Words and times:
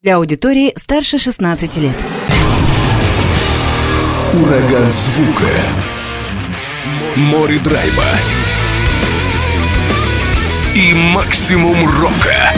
Для 0.00 0.14
аудитории 0.14 0.72
старше 0.76 1.18
16 1.18 1.76
лет. 1.78 1.96
Ураган 4.32 4.88
звука. 4.92 5.48
Море 7.16 7.58
драйва. 7.58 8.04
И 10.76 10.94
максимум 11.12 11.84
рока. 12.00 12.52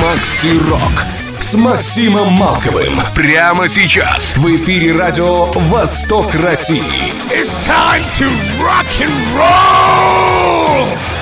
Макси 0.00 0.56
Рок 0.70 1.04
с 1.40 1.54
Максимом 1.56 2.32
Малковым. 2.32 3.02
Прямо 3.14 3.68
сейчас 3.68 4.34
в 4.34 4.56
эфире 4.56 4.96
радио 4.96 5.44
«Восток 5.52 6.34
России». 6.36 7.12
It's 7.30 7.52
time 7.66 8.02
to 8.16 8.30
rock 8.62 8.86
and 8.98 9.12
roll! 9.36 11.17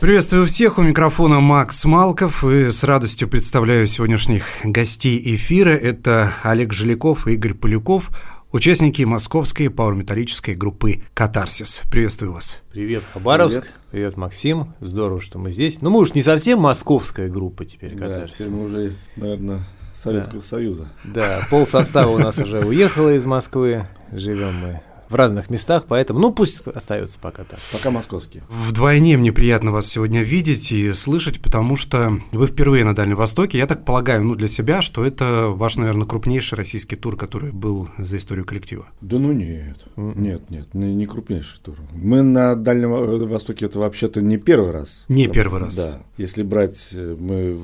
Приветствую 0.00 0.46
всех, 0.46 0.78
у 0.78 0.82
микрофона 0.82 1.40
Макс 1.40 1.84
Малков 1.84 2.42
и 2.42 2.70
с 2.70 2.84
радостью 2.84 3.28
представляю 3.28 3.86
сегодняшних 3.86 4.46
гостей 4.64 5.20
эфира. 5.34 5.76
Это 5.76 6.36
Олег 6.42 6.72
Жиляков 6.72 7.26
и 7.28 7.34
Игорь 7.34 7.52
Поляков, 7.52 8.08
участники 8.50 9.02
московской 9.02 9.68
пауэрметаллической 9.68 10.54
группы 10.54 11.02
«Катарсис». 11.12 11.82
Приветствую 11.90 12.32
вас. 12.32 12.62
Привет, 12.72 13.04
Хабаровск. 13.12 13.60
Привет. 13.60 13.74
Привет, 13.90 14.16
Максим. 14.16 14.72
Здорово, 14.80 15.20
что 15.20 15.38
мы 15.38 15.52
здесь. 15.52 15.82
Ну, 15.82 15.90
мы 15.90 15.98
уж 15.98 16.14
не 16.14 16.22
совсем 16.22 16.60
московская 16.60 17.28
группа 17.28 17.66
теперь, 17.66 17.94
Да, 17.94 18.26
теперь 18.26 18.48
мы 18.48 18.64
уже, 18.64 18.96
наверное, 19.16 19.68
Советского 19.94 20.40
да. 20.40 20.46
Союза. 20.46 20.88
Да, 21.04 21.46
пол 21.50 21.66
состава 21.66 22.08
у 22.08 22.18
нас 22.18 22.38
уже 22.38 22.60
уехало 22.60 23.14
из 23.14 23.26
Москвы. 23.26 23.86
Живем 24.12 24.54
мы 24.62 24.80
в 25.10 25.14
разных 25.14 25.50
местах, 25.50 25.84
поэтому, 25.88 26.20
ну, 26.20 26.32
пусть 26.32 26.62
остается 26.66 27.18
пока 27.18 27.44
так. 27.44 27.58
Пока 27.72 27.90
московские. 27.90 28.44
Вдвойне 28.48 29.16
мне 29.16 29.32
приятно 29.32 29.72
вас 29.72 29.86
сегодня 29.86 30.22
видеть 30.22 30.72
и 30.72 30.92
слышать, 30.92 31.40
потому 31.40 31.76
что 31.76 32.18
вы 32.32 32.46
впервые 32.46 32.84
на 32.84 32.94
Дальнем 32.94 33.16
Востоке. 33.16 33.58
Я 33.58 33.66
так 33.66 33.84
полагаю, 33.84 34.24
ну, 34.24 34.34
для 34.36 34.48
себя, 34.48 34.82
что 34.82 35.04
это 35.04 35.48
ваш, 35.48 35.76
наверное, 35.76 36.06
крупнейший 36.06 36.56
российский 36.56 36.96
тур, 36.96 37.16
который 37.16 37.50
был 37.50 37.88
за 37.98 38.16
историю 38.16 38.46
коллектива. 38.46 38.86
Да 39.00 39.18
ну 39.18 39.32
нет, 39.32 39.76
нет, 39.96 40.48
нет, 40.48 40.74
не, 40.74 40.94
не 40.94 41.06
крупнейший 41.06 41.58
тур. 41.60 41.76
Мы 41.92 42.22
на 42.22 42.54
Дальнем 42.54 42.90
Востоке 43.28 43.66
это 43.66 43.78
вообще-то 43.78 44.22
не 44.22 44.38
первый 44.38 44.70
раз. 44.70 45.04
Не 45.08 45.26
первый 45.26 45.60
раз. 45.60 45.76
Да, 45.76 45.98
если 46.16 46.42
брать, 46.42 46.94
мы 46.94 47.54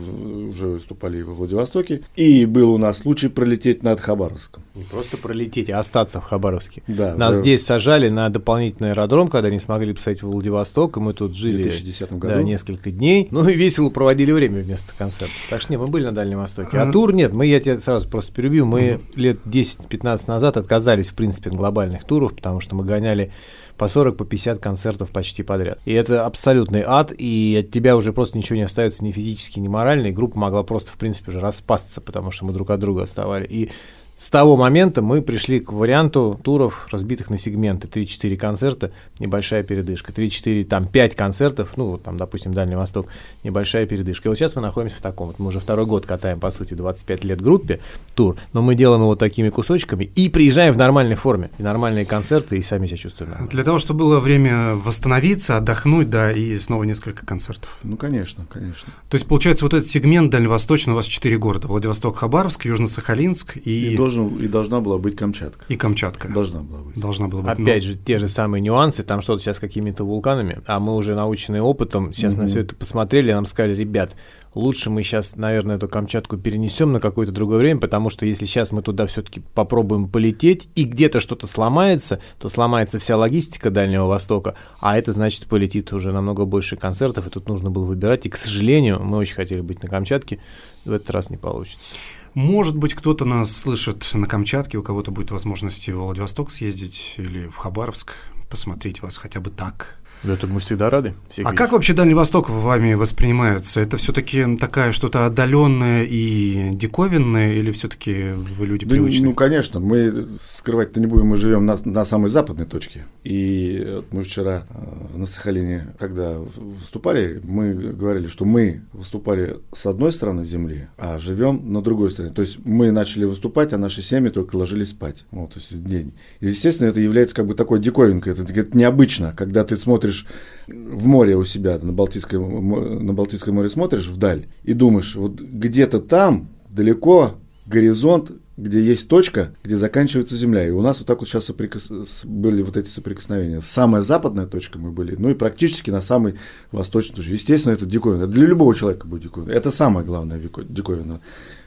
уже 0.49 0.67
выступали 0.67 1.23
во 1.23 1.35
Владивостоке, 1.35 2.03
и 2.17 2.45
был 2.45 2.73
у 2.73 2.79
нас 2.79 2.99
случай 2.99 3.29
пролететь 3.29 3.83
над 3.83 4.01
Хабаровском. 4.01 4.65
Не 4.75 4.85
просто 4.85 5.17
пролететь, 5.17 5.71
а 5.71 5.79
остаться 5.79 6.21
в 6.21 6.25
Хабаровске. 6.25 6.83
Да. 6.89 7.15
Нас 7.37 7.45
здесь 7.45 7.65
сажали 7.65 8.09
на 8.09 8.29
дополнительный 8.29 8.91
аэродром, 8.91 9.29
когда 9.29 9.51
не 9.51 9.59
смогли 9.59 9.93
посадить 9.93 10.23
в 10.23 10.29
Владивосток, 10.29 10.97
и 10.97 11.01
мы 11.01 11.13
тут 11.13 11.37
жили 11.37 11.63
2010 11.63 12.13
году. 12.13 12.35
Да, 12.35 12.43
несколько 12.43 12.91
дней. 12.91 13.29
Ну 13.31 13.49
и 13.49 13.55
весело 13.55 13.91
проводили 13.91 14.33
время 14.33 14.63
вместо 14.63 14.93
концерта. 14.97 15.35
Так 15.51 15.61
что 15.61 15.73
не, 15.73 15.79
мы 15.79 15.89
были 15.89 16.05
на 16.05 16.13
Дальнем 16.13 16.39
Востоке. 16.39 16.79
А 16.79 16.91
тур 16.91 17.13
нет, 17.13 17.33
мы, 17.33 17.47
я 17.47 17.61
тебя 17.61 17.79
сразу 17.79 18.09
просто 18.09 18.33
перебью, 18.33 18.67
мы 18.67 19.01
лет 19.15 19.39
10-15 19.45 20.25
назад 20.27 20.57
отказались, 20.57 21.11
в 21.11 21.15
принципе, 21.15 21.51
от 21.51 21.57
глобальных 21.57 22.05
туров, 22.05 22.35
потому 22.35 22.61
что 22.61 22.75
мы 22.75 22.85
гоняли 22.85 23.33
по 23.77 23.89
40, 23.89 24.17
по 24.17 24.25
50 24.25 24.59
концертов 24.59 25.11
почти 25.11 25.43
подряд. 25.43 25.79
И 25.85 25.93
это 25.93 26.25
абсолютный 26.25 26.83
ад, 26.87 27.13
и 27.17 27.63
от 27.65 27.71
тебя 27.71 27.97
уже 27.97 28.13
просто 28.13 28.39
ничего 28.39 28.57
не 28.57 28.63
остается 28.63 29.05
ни 29.05 29.13
физически, 29.13 29.61
ни 29.61 29.69
морально, 29.69 30.09
и 30.09 30.13
группа 30.13 30.39
могла 30.39 30.63
просто, 30.63 30.93
в 30.93 30.97
принципе, 30.97 31.31
уже 31.31 31.41
распасться, 31.41 32.01
потому 32.01 32.31
что 32.31 32.47
мы 32.47 32.53
друг 32.53 32.71
от 32.71 32.81
друга 32.81 33.03
оставали. 33.03 33.47
И 33.47 33.71
с 34.17 34.31
того 34.31 34.57
момента 34.57 35.03
мы 35.03 35.21
пришли 35.21 35.61
к 35.61 35.71
варианту 35.71 36.41
туров, 36.43 36.89
разбитых 36.91 37.29
на 37.29 37.37
сегменты. 37.37 37.87
3-4 37.87 38.37
концерта, 38.39 38.91
небольшая 39.19 39.63
передышка. 39.63 40.11
3-4, 40.11 40.65
там, 40.65 40.89
5 40.89 41.15
концертов, 41.15 41.75
ну, 41.77 41.91
вот 41.91 42.03
там, 42.03 42.17
допустим, 42.17 42.55
Дальний 42.55 42.77
Восток, 42.77 43.09
небольшая 43.45 43.85
передышка. 43.85 44.29
И 44.29 44.31
вот 44.31 44.39
сейчас 44.39 44.57
мы 44.57 44.63
находимся 44.63 44.97
в 44.97 45.03
таком. 45.03 45.27
Вот 45.27 45.39
мы 45.39 45.49
уже 45.49 45.61
второй 45.61 45.85
год 45.85 46.07
катаем, 46.07 46.41
по 46.41 46.49
сути, 46.49 46.73
25 46.73 47.25
лет 47.25 47.43
группе 47.43 47.81
тур, 48.15 48.37
но 48.55 48.63
мы 48.63 48.75
делаем 48.75 49.03
его 49.03 49.17
такими 49.17 49.51
кусочками 49.51 50.05
и 50.05 50.31
приезжаем 50.31 50.73
в 50.73 50.79
нормальной 50.79 51.15
форме. 51.15 51.51
И 51.59 51.63
нормальные 51.63 52.07
концерты, 52.07 52.57
и 52.57 52.63
сами 52.63 52.87
себя 52.87 52.97
чувствуем 52.97 53.33
нормально. 53.33 53.51
Для 53.51 53.65
того, 53.65 53.79
чтобы 53.79 53.99
было 54.07 54.21
время 54.21 54.77
восстановиться, 54.77 55.59
отдохнуть, 55.59 56.09
да, 56.09 56.33
и 56.33 56.59
снова 56.59 56.85
несколько 56.85 57.27
концертов. 57.27 57.79
Ну, 57.83 57.99
конечно, 57.99 58.47
конечно. 58.51 58.91
То 59.11 59.17
есть, 59.17 59.27
получается, 59.27 59.67
вот 59.67 59.75
этот 59.75 59.89
сегмент 59.89 60.31
дальневосточный 60.31 60.95
у 60.95 60.97
вас 60.97 61.05
4 61.05 61.37
города. 61.37 61.69
Владивосток, 61.69 62.17
Хабаровск, 62.17 62.65
Южно-Сахалинск 62.65 63.59
и... 63.63 63.93
И 63.93 64.06
должен, 64.07 64.37
и 64.39 64.49
должна 64.49 64.81
была 64.81 64.99
быть 64.99 65.17
Камчатка. 65.17 65.65
И 65.69 65.77
Камчатка. 65.77 66.29
Должна 66.29 66.61
была 66.61 66.81
быть. 66.81 66.97
Должна 66.97 67.29
была 67.29 67.43
быть. 67.43 67.53
Опять 67.53 67.83
ну... 67.85 67.93
же, 67.93 67.99
те 67.99 68.19
же 68.19 68.29
самые 68.29 68.61
нюансы, 68.61 69.03
там 69.03 69.21
что-то 69.21 69.43
сейчас 69.43 69.59
какими-то 69.59 70.05
вулканами, 70.05 70.59
а 70.67 70.81
мы 70.81 70.95
уже 70.95 71.15
наученные 71.15 71.63
опытом, 71.63 72.13
сейчас 72.13 72.37
mm-hmm. 72.37 72.41
на 72.41 72.47
все 72.47 72.61
это 72.61 72.75
посмотрели, 72.75 73.33
нам 73.33 73.45
сказали, 73.47 73.75
ребят, 73.75 74.17
лучше 74.55 74.91
мы 74.91 75.03
сейчас, 75.03 75.37
наверное, 75.37 75.77
эту 75.77 75.89
Камчатку 75.89 76.37
перенесем 76.37 76.93
на 76.93 77.01
какое-то 77.01 77.33
другое 77.33 77.59
время, 77.59 77.81
потому 77.81 78.11
что 78.11 78.27
если 78.27 78.47
сейчас 78.47 78.73
мы 78.73 78.83
туда 78.83 79.07
все-таки 79.07 79.43
попробуем 79.55 80.09
полететь, 80.09 80.69
и 80.75 80.85
где-то 80.85 81.21
что-то 81.21 81.47
сломается, 81.47 82.21
то 82.39 82.49
сломается 82.49 82.99
вся 82.99 83.17
логистика 83.17 83.71
Дальнего 83.71 84.07
Востока, 84.07 84.55
а 84.81 84.97
это 84.97 85.13
значит 85.13 85.47
полетит 85.47 85.93
уже 85.93 86.13
намного 86.13 86.45
больше 86.45 86.77
концертов, 86.77 87.27
и 87.27 87.31
тут 87.31 87.49
нужно 87.49 87.71
было 87.71 87.85
выбирать, 87.85 88.27
и, 88.27 88.31
к 88.31 88.37
сожалению, 88.37 89.03
мы 89.03 89.19
очень 89.19 89.35
хотели 89.35 89.61
быть 89.61 89.83
на 89.83 89.89
Камчатке, 89.89 90.41
в 90.85 90.93
этот 90.93 91.11
раз 91.11 91.31
не 91.31 91.37
получится. 91.37 91.95
Может 92.37 92.77
быть, 92.77 92.93
кто-то 92.93 93.25
нас 93.25 93.51
слышит 93.51 94.11
на 94.13 94.27
Камчатке, 94.27 94.77
у 94.77 94.83
кого-то 94.83 95.11
будет 95.11 95.31
возможность 95.31 95.89
в 95.89 95.95
Владивосток 95.95 96.51
съездить 96.51 97.15
или 97.17 97.47
в 97.47 97.57
Хабаровск, 97.57 98.13
посмотреть 98.51 99.01
вас 99.01 99.17
хотя 99.17 99.41
бы 99.41 99.49
так. 99.49 99.99
Это 100.25 100.47
мы 100.47 100.61
всегда 100.61 100.91
рады. 100.91 101.15
а 101.31 101.41
видеть. 101.41 101.57
как 101.57 101.73
вообще 101.73 101.93
Дальний 101.93 102.15
Восток 102.15 102.49
вами 102.49 102.95
воспринимается? 102.95 103.81
Это 103.81 103.97
все-таки 103.97 104.57
такая 104.57 104.93
что-то 104.93 105.27
отдаленное 105.27 106.05
и 106.05 106.71
диковинное, 106.73 107.53
или 107.53 107.71
все-таки 107.73 108.33
вы 108.59 108.67
люди 108.67 108.87
привычные? 108.87 109.23
Ну, 109.23 109.31
ну, 109.31 109.35
конечно, 109.35 109.81
мы 109.81 110.13
скрывать-то 110.41 111.01
не 111.01 111.07
будем, 111.07 111.27
мы 111.27 111.37
живем 111.37 111.67
на, 111.67 111.79
на 111.85 112.05
самой 112.05 112.31
западной 112.31 112.67
точке. 112.67 113.05
И 113.25 114.03
мы 114.11 114.23
вчера 114.23 114.67
э, 114.69 115.19
на 115.19 115.27
Сахалине, 115.27 115.95
когда 115.99 116.39
выступали, 116.39 117.41
мы 117.45 117.75
говорили, 117.75 118.27
что 118.27 118.45
мы 118.45 118.83
выступали 118.93 119.59
с 119.73 119.87
одной 119.87 120.13
стороны 120.13 120.45
земли, 120.45 120.89
а 120.97 121.19
живем 121.19 121.73
на 121.73 121.83
другой 121.83 122.11
стороне. 122.11 122.35
То 122.35 122.43
есть 122.43 122.59
мы 122.65 122.91
начали 122.91 123.25
выступать, 123.25 123.73
а 123.73 123.79
наши 123.79 124.03
семьи 124.03 124.31
только 124.31 124.57
ложились 124.57 124.91
спать. 124.91 125.25
Вот, 125.31 125.53
то 125.53 125.59
есть 125.59 125.85
день. 125.85 126.15
И, 126.41 126.47
естественно, 126.47 126.89
это 126.89 127.01
является 127.01 127.35
как 127.35 127.47
бы 127.47 127.55
такой 127.55 127.81
диковинкой. 127.81 128.33
Это, 128.33 128.43
это 128.43 128.77
необычно, 128.77 129.33
когда 129.37 129.65
ты 129.65 129.77
смотришь 129.77 130.06
смотришь 130.07 130.27
в 130.67 131.07
море 131.07 131.37
у 131.37 131.45
себя, 131.45 131.79
на 131.81 131.93
Балтийское, 131.93 132.41
на 132.41 133.13
Балтийское 133.13 133.55
море 133.55 133.69
смотришь 133.69 134.09
вдаль 134.09 134.47
и 134.65 134.73
думаешь, 134.73 135.15
вот 135.15 135.41
где-то 135.41 136.01
там, 136.01 136.49
далеко, 136.69 137.37
горизонт, 137.67 138.33
где 138.57 138.83
есть 138.83 139.09
точка, 139.09 139.55
где 139.63 139.77
заканчивается 139.77 140.35
Земля. 140.37 140.67
И 140.67 140.71
у 140.71 140.81
нас 140.81 140.99
вот 140.99 141.07
так 141.07 141.19
вот 141.19 141.29
сейчас 141.29 141.45
соприкос... 141.45 141.91
были 142.25 142.63
вот 142.63 142.77
эти 142.77 142.89
соприкосновения. 142.89 143.61
Самая 143.61 144.03
западная 144.03 144.47
точка 144.47 144.79
мы 144.79 144.93
были, 144.93 145.15
ну 145.15 145.29
и 145.31 145.35
практически 145.35 145.91
на 145.91 146.01
самой 146.01 146.37
восточной 146.73 147.17
точке. 147.17 147.33
Естественно, 147.33 147.75
это 147.75 147.85
диковина. 147.85 148.27
Для 148.27 148.47
любого 148.47 148.75
человека 148.75 149.07
будет 149.07 149.25
диковина. 149.25 149.53
Это 149.53 149.71
самое 149.71 150.07
главное 150.07 150.41
диковина 150.41 151.21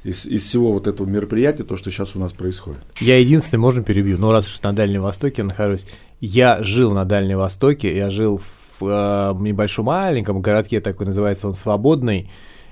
из, 0.04 0.26
из 0.26 0.44
всего 0.44 0.74
вот 0.74 0.88
этого 0.88 1.08
мероприятия, 1.08 1.64
то, 1.64 1.78
что 1.78 1.92
сейчас 1.92 2.16
у 2.16 2.20
нас 2.20 2.34
происходит. 2.34 2.82
Я 3.00 3.20
единственный, 3.20 3.60
можно 3.60 3.84
перебью, 3.84 4.18
но 4.18 4.32
раз 4.32 4.48
уж 4.48 4.62
на 4.62 4.74
Дальнем 4.74 5.02
Востоке 5.02 5.44
нахожусь, 5.44 5.86
я 6.22 6.64
жил 6.64 6.92
на 6.92 7.06
Дальнем 7.06 7.38
Востоке, 7.38 7.96
я 7.96 8.10
жил 8.10 8.42
в 8.80 8.86
э, 8.86 9.36
небольшом 9.42 9.86
маленьком 9.86 10.42
городке, 10.42 10.82
такой 10.82 11.06
называется 11.06 11.48
он 11.48 11.54
Свободный, 11.54 12.30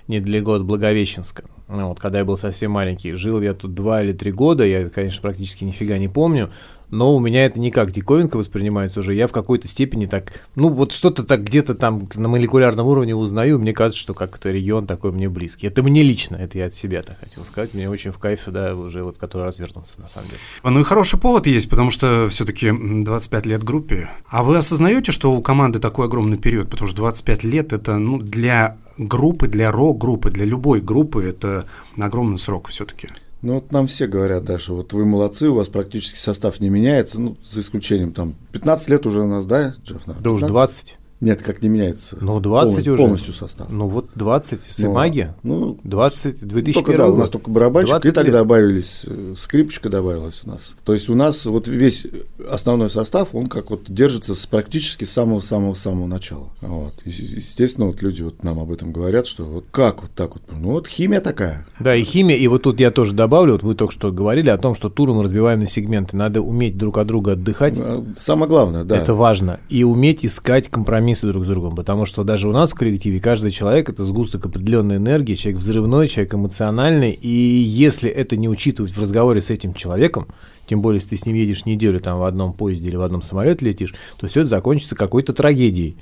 недалеко 0.08 0.54
от 0.54 0.64
Благовещенска. 0.64 1.44
Ну, 1.70 1.90
вот, 1.90 2.00
когда 2.00 2.20
я 2.20 2.26
был 2.26 2.38
совсем 2.38 2.72
маленький. 2.72 3.14
Жил 3.14 3.42
я 3.42 3.54
тут 3.54 3.74
два 3.74 4.02
или 4.02 4.14
три 4.14 4.32
года, 4.32 4.66
я, 4.66 4.88
конечно, 4.88 5.22
практически 5.22 5.66
нифига 5.66 5.98
не 5.98 6.08
помню, 6.08 6.50
но 6.90 7.14
у 7.14 7.20
меня 7.20 7.46
это 7.46 7.60
не 7.60 7.72
как 7.72 7.92
диковинка 7.92 8.38
воспринимается 8.38 9.02
уже. 9.02 9.14
Я 9.14 9.28
в 9.28 9.34
какой-то 9.34 9.68
степени 9.68 10.06
так, 10.06 10.32
ну, 10.56 10.70
вот 10.70 10.94
что-то 10.94 11.24
так 11.24 11.44
где-то 11.44 11.76
там 11.76 12.08
на 12.16 12.30
молекулярном 12.30 12.88
уровне 12.88 13.16
узнаю, 13.16 13.60
мне 13.60 13.74
кажется, 13.74 14.00
что 14.00 14.14
как-то 14.14 14.50
регион 14.50 14.88
такой 14.88 15.12
мне 15.12 15.28
близкий. 15.28 15.68
Это 15.68 15.84
мне 15.84 16.04
лично, 16.04 16.38
это 16.38 16.58
я 16.58 16.68
от 16.68 16.74
себя 16.74 17.04
так 17.04 17.20
хотел 17.20 17.44
сказать. 17.44 17.74
Мне 17.74 17.90
очень 17.90 18.12
в 18.12 18.18
кайф 18.18 18.40
сюда 18.42 18.74
уже 18.74 19.04
вот 19.04 19.18
который 19.18 19.44
раз 19.44 19.60
вернуться, 19.60 20.00
на 20.00 20.08
самом 20.08 20.30
деле. 20.30 20.40
Ну 20.64 20.80
и 20.80 20.84
хороший 20.84 21.20
повод 21.20 21.48
есть, 21.48 21.70
потому 21.70 21.92
что 21.92 22.30
все-таки 22.30 22.72
25 22.72 23.46
лет 23.46 23.64
группе. 23.64 24.10
А 24.30 24.44
вы 24.44 24.56
осознаете, 24.56 25.12
что 25.12 25.34
у 25.34 25.42
команды 25.42 25.80
такой 25.80 26.06
огромный 26.06 26.38
период? 26.38 26.70
Потому 26.70 26.88
что 26.88 26.98
25 26.98 27.44
лет 27.44 27.74
это, 27.74 27.98
ну, 27.98 28.20
для 28.20 28.78
группы, 28.98 29.48
для 29.48 29.72
рок-группы, 29.72 30.32
для 30.32 30.46
любой 30.46 30.82
группы 30.82 31.24
это 31.24 31.66
огромный 31.98 32.40
срок 32.40 32.70
все-таки. 32.70 33.10
Ну 33.42 33.56
вот 33.56 33.72
нам 33.72 33.88
все 33.88 34.08
говорят, 34.08 34.46
да, 34.46 34.58
что 34.58 34.76
вот 34.76 34.94
вы 34.94 35.06
молодцы, 35.06 35.50
у 35.50 35.56
вас 35.56 35.68
практически 35.68 36.18
состав 36.18 36.60
не 36.60 36.70
меняется, 36.70 37.20
ну, 37.20 37.38
за 37.50 37.62
исключением 37.62 38.12
там 38.12 38.36
15 38.52 38.90
лет 38.90 39.06
уже 39.06 39.22
у 39.22 39.28
нас, 39.28 39.46
да, 39.46 39.76
Джефф? 39.84 40.02
Да 40.20 40.32
уж 40.32 40.42
20. 40.42 40.98
Нет, 41.20 41.42
как 41.42 41.64
не 41.64 41.70
меняется. 41.70 42.18
Ну, 42.22 42.40
20 42.40 42.68
полностью, 42.70 42.94
уже. 42.94 43.02
Полностью 43.04 43.34
состав. 43.34 43.68
Ну 43.70 43.88
вот 43.88 44.10
20 44.16 44.62
с 44.62 44.80
Ну, 44.80 44.92
Имаги. 44.92 45.34
Ну, 45.42 45.80
20, 45.84 46.40
2001 46.48 46.74
только, 46.74 46.98
да, 46.98 47.08
у 47.08 47.16
нас 47.16 47.30
только 47.32 47.50
барабанщик, 47.50 47.90
20 47.92 48.06
и 48.06 48.12
так 48.12 48.26
лет. 48.26 48.34
добавились, 48.34 49.04
э, 49.08 49.34
скрипочка 49.38 49.90
добавилась 49.90 50.42
у 50.46 50.50
нас. 50.50 50.76
То 50.86 50.94
есть 50.94 51.10
у 51.10 51.16
нас 51.16 51.46
вот 51.46 51.68
весь 51.68 52.06
основной 52.50 52.90
состав, 52.92 53.34
он 53.34 53.48
как 53.48 53.72
вот 53.72 53.86
держится 53.88 54.36
с 54.36 54.46
практически 54.46 55.06
самого-самого-самого 55.06 56.06
начала. 56.06 56.50
Вот. 56.62 56.94
И, 57.04 57.10
естественно, 57.10 57.88
вот 57.88 58.02
люди 58.02 58.22
вот 58.22 58.44
нам 58.44 58.60
об 58.60 58.72
этом 58.72 58.92
говорят, 58.92 59.26
что 59.26 59.44
вот 59.44 59.66
как 59.72 60.04
вот 60.04 60.12
так 60.12 60.36
вот, 60.36 60.44
ну 60.52 60.72
вот 60.72 60.88
химия 60.88 61.20
такая. 61.20 61.66
Да, 61.80 61.96
и 61.96 62.04
химия, 62.04 62.38
и 62.38 62.48
вот 62.48 62.64
тут 62.64 62.80
я 62.80 62.92
тоже 62.92 63.14
добавлю, 63.14 63.54
вот 63.54 63.64
вы 63.64 63.74
только 63.74 63.92
что 63.92 64.12
говорили 64.12 64.50
о 64.50 64.58
том, 64.58 64.76
что 64.76 64.90
туры 64.90 65.14
мы 65.14 65.24
разбиваем 65.24 65.60
на 65.60 65.68
сегменты, 65.68 66.16
надо 66.16 66.42
уметь 66.42 66.78
друг 66.78 66.98
от 67.00 67.08
друга 67.08 67.32
отдыхать, 67.32 67.76
Самое 68.18 68.48
главное, 68.50 68.84
да. 68.84 68.98
это 68.98 69.14
важно, 69.16 69.60
и 69.70 69.84
уметь 69.84 70.26
искать 70.26 70.70
компромиссы 71.08 71.28
друг 71.28 71.46
с 71.46 71.48
другом, 71.48 71.76
потому 71.76 72.06
что 72.06 72.24
даже 72.24 72.50
у 72.50 72.52
нас 72.52 72.72
в 72.72 72.76
коллективе 72.76 73.20
каждый 73.20 73.52
человек– 73.52 73.90
это 73.90 74.04
сгусток 74.04 74.46
определенной 74.46 74.98
энергии, 74.98 75.36
человек 75.36 75.62
взрывной, 75.62 76.08
человек 76.08 76.34
эмоциональный, 76.34 77.12
и 77.12 77.30
если 77.30 78.10
это 78.10 78.36
не 78.36 78.50
учитывать 78.50 78.92
в 78.92 79.02
разговоре 79.02 79.40
с 79.40 79.50
этим 79.50 79.74
человеком, 79.74 80.28
тем 80.68 80.82
более, 80.82 80.98
если 80.98 81.12
ты 81.12 81.18
с 81.18 81.26
ним 81.26 81.36
едешь 81.36 81.66
неделю 81.66 82.02
там 82.02 82.20
в 82.20 82.24
одном 82.24 82.52
поезде 82.52 82.90
или 82.90 82.98
в 82.98 83.02
одном 83.02 83.22
самолете 83.22 83.66
летишь, 83.66 83.96
то 84.18 84.28
все 84.28 84.42
это 84.42 84.50
закончится 84.50 84.96
какой-то 84.96 85.32
трагедией. 85.34 85.96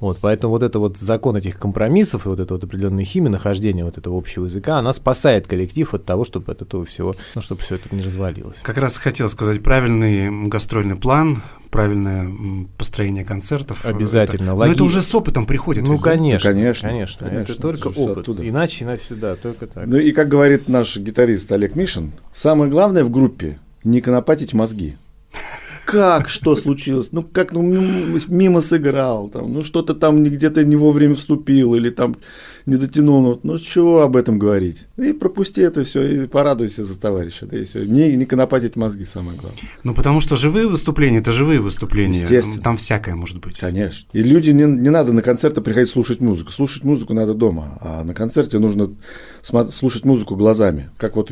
Вот, 0.00 0.18
поэтому 0.20 0.52
вот 0.52 0.62
это 0.62 0.78
вот 0.78 0.98
закон 0.98 1.36
этих 1.36 1.58
компромиссов 1.58 2.26
и 2.26 2.28
вот 2.28 2.40
это 2.40 2.54
вот 2.54 2.64
определенная 2.64 3.04
химия, 3.04 3.30
нахождение 3.30 3.84
вот 3.84 3.98
этого 3.98 4.16
общего 4.16 4.44
языка, 4.44 4.78
она 4.78 4.92
спасает 4.92 5.46
коллектив 5.46 5.92
от 5.94 6.04
того, 6.04 6.24
чтобы 6.24 6.52
от 6.52 6.62
этого 6.62 6.84
всего, 6.84 7.16
ну, 7.34 7.40
чтобы 7.40 7.60
все 7.62 7.76
это 7.76 7.94
не 7.94 8.02
развалилось. 8.02 8.58
Как 8.62 8.78
раз 8.78 8.98
хотел 8.98 9.28
сказать, 9.28 9.62
правильный 9.62 10.48
гастрольный 10.48 10.96
план, 10.96 11.42
правильное 11.70 12.66
построение 12.78 13.24
концертов. 13.24 13.84
Обязательно. 13.84 14.50
Это, 14.50 14.54
но 14.54 14.66
это 14.66 14.84
уже 14.84 15.02
с 15.02 15.14
опытом 15.14 15.46
приходит. 15.46 15.86
Ну, 15.86 15.94
ведь, 15.94 16.02
да? 16.02 16.10
конечно, 16.10 16.50
конечно, 16.50 16.88
конечно, 16.88 17.28
конечно, 17.28 17.52
это 17.52 17.60
только 17.60 17.88
это 17.90 18.00
опыт. 18.00 18.18
оттуда. 18.18 18.48
Иначе 18.48 18.84
на 18.84 18.98
сюда, 18.98 19.36
только 19.36 19.66
так. 19.66 19.86
Ну 19.86 19.96
и 19.96 20.12
как 20.12 20.28
говорит 20.28 20.68
наш 20.68 20.96
гитарист 20.96 21.50
Олег 21.52 21.74
Мишин, 21.74 22.12
самое 22.34 22.70
главное 22.70 23.04
в 23.04 23.10
группе 23.10 23.58
не 23.84 24.00
конопатить 24.00 24.54
мозги. 24.54 24.96
Как, 25.86 26.28
что 26.28 26.56
случилось? 26.56 27.10
Ну, 27.12 27.22
как, 27.22 27.52
ну, 27.52 27.62
мимо 27.62 28.60
сыграл, 28.60 29.28
там, 29.28 29.52
ну, 29.52 29.62
что-то 29.62 29.94
там 29.94 30.24
где-то 30.24 30.64
не 30.64 30.74
вовремя 30.74 31.14
вступил 31.14 31.76
или 31.76 31.90
там 31.90 32.16
не 32.66 32.76
дотянул. 32.76 33.22
Ну, 33.22 33.40
ну, 33.42 33.58
чего 33.58 34.02
об 34.02 34.16
этом 34.16 34.38
говорить? 34.38 34.86
И 34.96 35.12
пропусти 35.12 35.60
это 35.60 35.84
все, 35.84 36.02
и 36.02 36.26
порадуйся 36.26 36.84
за 36.84 36.98
товарища, 36.98 37.46
да 37.46 37.58
и 37.58 37.64
все. 37.64 37.84
Не, 37.84 38.14
не 38.16 38.26
конопатить 38.26 38.74
мозги 38.74 39.04
самое 39.04 39.38
главное. 39.38 39.60
Ну, 39.84 39.94
потому 39.94 40.20
что 40.20 40.36
живые 40.36 40.66
выступления– 40.66 41.18
это 41.20 41.30
живые 41.30 41.60
выступления. 41.60 42.20
Естественно. 42.20 42.62
Там 42.62 42.76
всякое 42.76 43.14
может 43.14 43.38
быть. 43.38 43.58
Конечно. 43.58 44.08
И 44.12 44.22
люди 44.22 44.50
не, 44.50 44.64
не 44.64 44.90
надо 44.90 45.12
на 45.12 45.22
концерты 45.22 45.60
приходить 45.60 45.90
слушать 45.90 46.20
музыку. 46.20 46.50
Слушать 46.50 46.82
музыку 46.82 47.14
надо 47.14 47.34
дома, 47.34 47.78
а 47.80 48.04
на 48.04 48.14
концерте 48.14 48.58
нужно 48.58 48.90
слушать 49.70 50.04
музыку 50.04 50.34
глазами. 50.34 50.90
Как 50.98 51.16
вот 51.16 51.30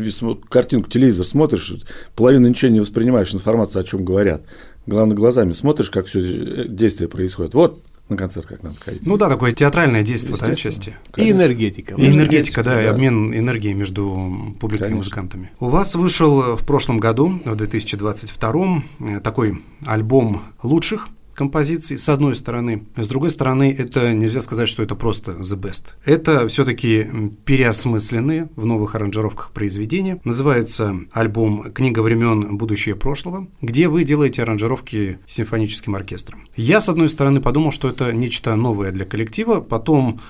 картинку, 0.49 0.89
телевизор 0.89 1.27
смотришь, 1.27 1.75
половину 2.15 2.49
ничего 2.49 2.71
не 2.71 2.81
воспринимаешь, 2.81 3.35
информацию 3.35 3.83
о 3.83 3.85
чем 3.85 4.05
говорят. 4.05 4.43
Главное, 4.87 5.17
глазами 5.17 5.53
смотришь, 5.53 5.91
как 5.91 6.07
все 6.07 6.69
действие 6.69 7.09
происходит. 7.09 7.55
Вот 7.55 7.83
на 8.09 8.17
концерт 8.17 8.47
как 8.47 8.63
надо 8.63 8.77
ходить. 8.79 9.07
Ну 9.07 9.17
да, 9.17 9.29
такое 9.29 9.53
театральное 9.53 10.03
действие, 10.03 10.37
да, 10.39 10.47
отчасти. 10.47 10.97
И 11.17 11.31
энергетика. 11.31 11.95
И 11.95 12.07
энергетика, 12.07 12.63
да, 12.63 12.81
и 12.81 12.85
да. 12.85 12.91
обмен 12.91 13.35
энергией 13.35 13.75
между 13.75 14.55
публикой 14.61 14.89
и 14.89 14.91
Конечно. 14.91 14.97
музыкантами. 14.97 15.51
У 15.61 15.69
вас 15.69 15.95
вышел 15.95 16.57
в 16.57 16.65
прошлом 16.67 16.99
году, 16.99 17.41
в 17.45 17.57
2022, 17.57 18.83
э, 19.01 19.21
такой 19.21 19.63
альбом 19.87 20.43
лучших 20.63 21.09
композиций, 21.35 21.99
с 21.99 22.09
одной 22.09 22.35
стороны. 22.35 22.85
С 22.97 23.09
другой 23.09 23.31
стороны, 23.31 23.75
это 23.77 24.13
нельзя 24.13 24.41
сказать, 24.41 24.69
что 24.69 24.83
это 24.83 24.95
просто 24.95 25.33
the 25.33 25.59
best. 25.59 25.93
Это 26.05 26.49
все-таки 26.49 27.07
переосмысленные 27.45 28.49
в 28.57 28.65
новых 28.65 28.95
аранжировках 28.95 29.51
произведения. 29.53 30.21
Называется 30.25 30.97
альбом 31.13 31.73
«Книга 31.73 32.01
времен. 32.01 32.57
Будущее 32.57 32.95
прошлого», 32.95 33.49
где 33.61 33.89
вы 33.89 34.05
делаете 34.05 34.43
аранжировки 34.43 35.19
с 35.27 35.35
симфоническим 35.35 35.95
оркестром. 35.95 36.47
Я, 36.57 36.81
с 36.81 36.89
одной 36.89 37.09
стороны, 37.09 37.41
подумал, 37.41 37.73
что 37.73 37.89
это 37.89 38.13
нечто 38.13 38.55
новое 38.57 38.93
для 38.93 39.05
коллектива, 39.05 39.61
потом 39.61 40.21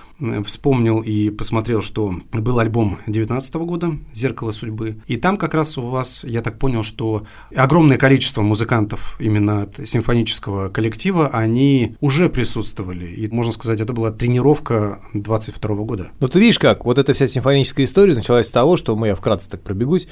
вспомнил 0.44 1.00
и 1.00 1.30
посмотрел, 1.30 1.82
что 1.82 2.14
был 2.32 2.58
альбом 2.58 2.98
2019 3.06 3.54
года 3.56 3.98
«Зеркало 4.12 4.52
судьбы», 4.52 5.00
и 5.06 5.16
там 5.16 5.36
как 5.36 5.54
раз 5.54 5.76
у 5.78 5.82
вас, 5.82 6.24
я 6.24 6.40
так 6.40 6.58
понял, 6.58 6.82
что 6.82 7.24
огромное 7.54 7.96
количество 7.96 8.42
музыкантов 8.42 9.16
именно 9.18 9.62
от 9.62 9.86
симфонического 9.86 10.68
коллектива, 10.68 11.28
они 11.28 11.96
уже 12.00 12.28
присутствовали, 12.28 13.06
и, 13.06 13.28
можно 13.28 13.52
сказать, 13.52 13.80
это 13.80 13.92
была 13.92 14.10
тренировка 14.12 15.00
22 15.14 15.74
года. 15.76 16.08
Ну, 16.20 16.28
ты 16.28 16.40
видишь 16.40 16.58
как, 16.58 16.84
вот 16.84 16.98
эта 16.98 17.12
вся 17.12 17.26
симфоническая 17.26 17.86
история 17.86 18.14
началась 18.14 18.48
с 18.48 18.52
того, 18.52 18.76
что 18.76 18.96
мы, 18.96 19.08
я 19.08 19.14
вкратце 19.14 19.50
так 19.50 19.62
пробегусь, 19.62 20.08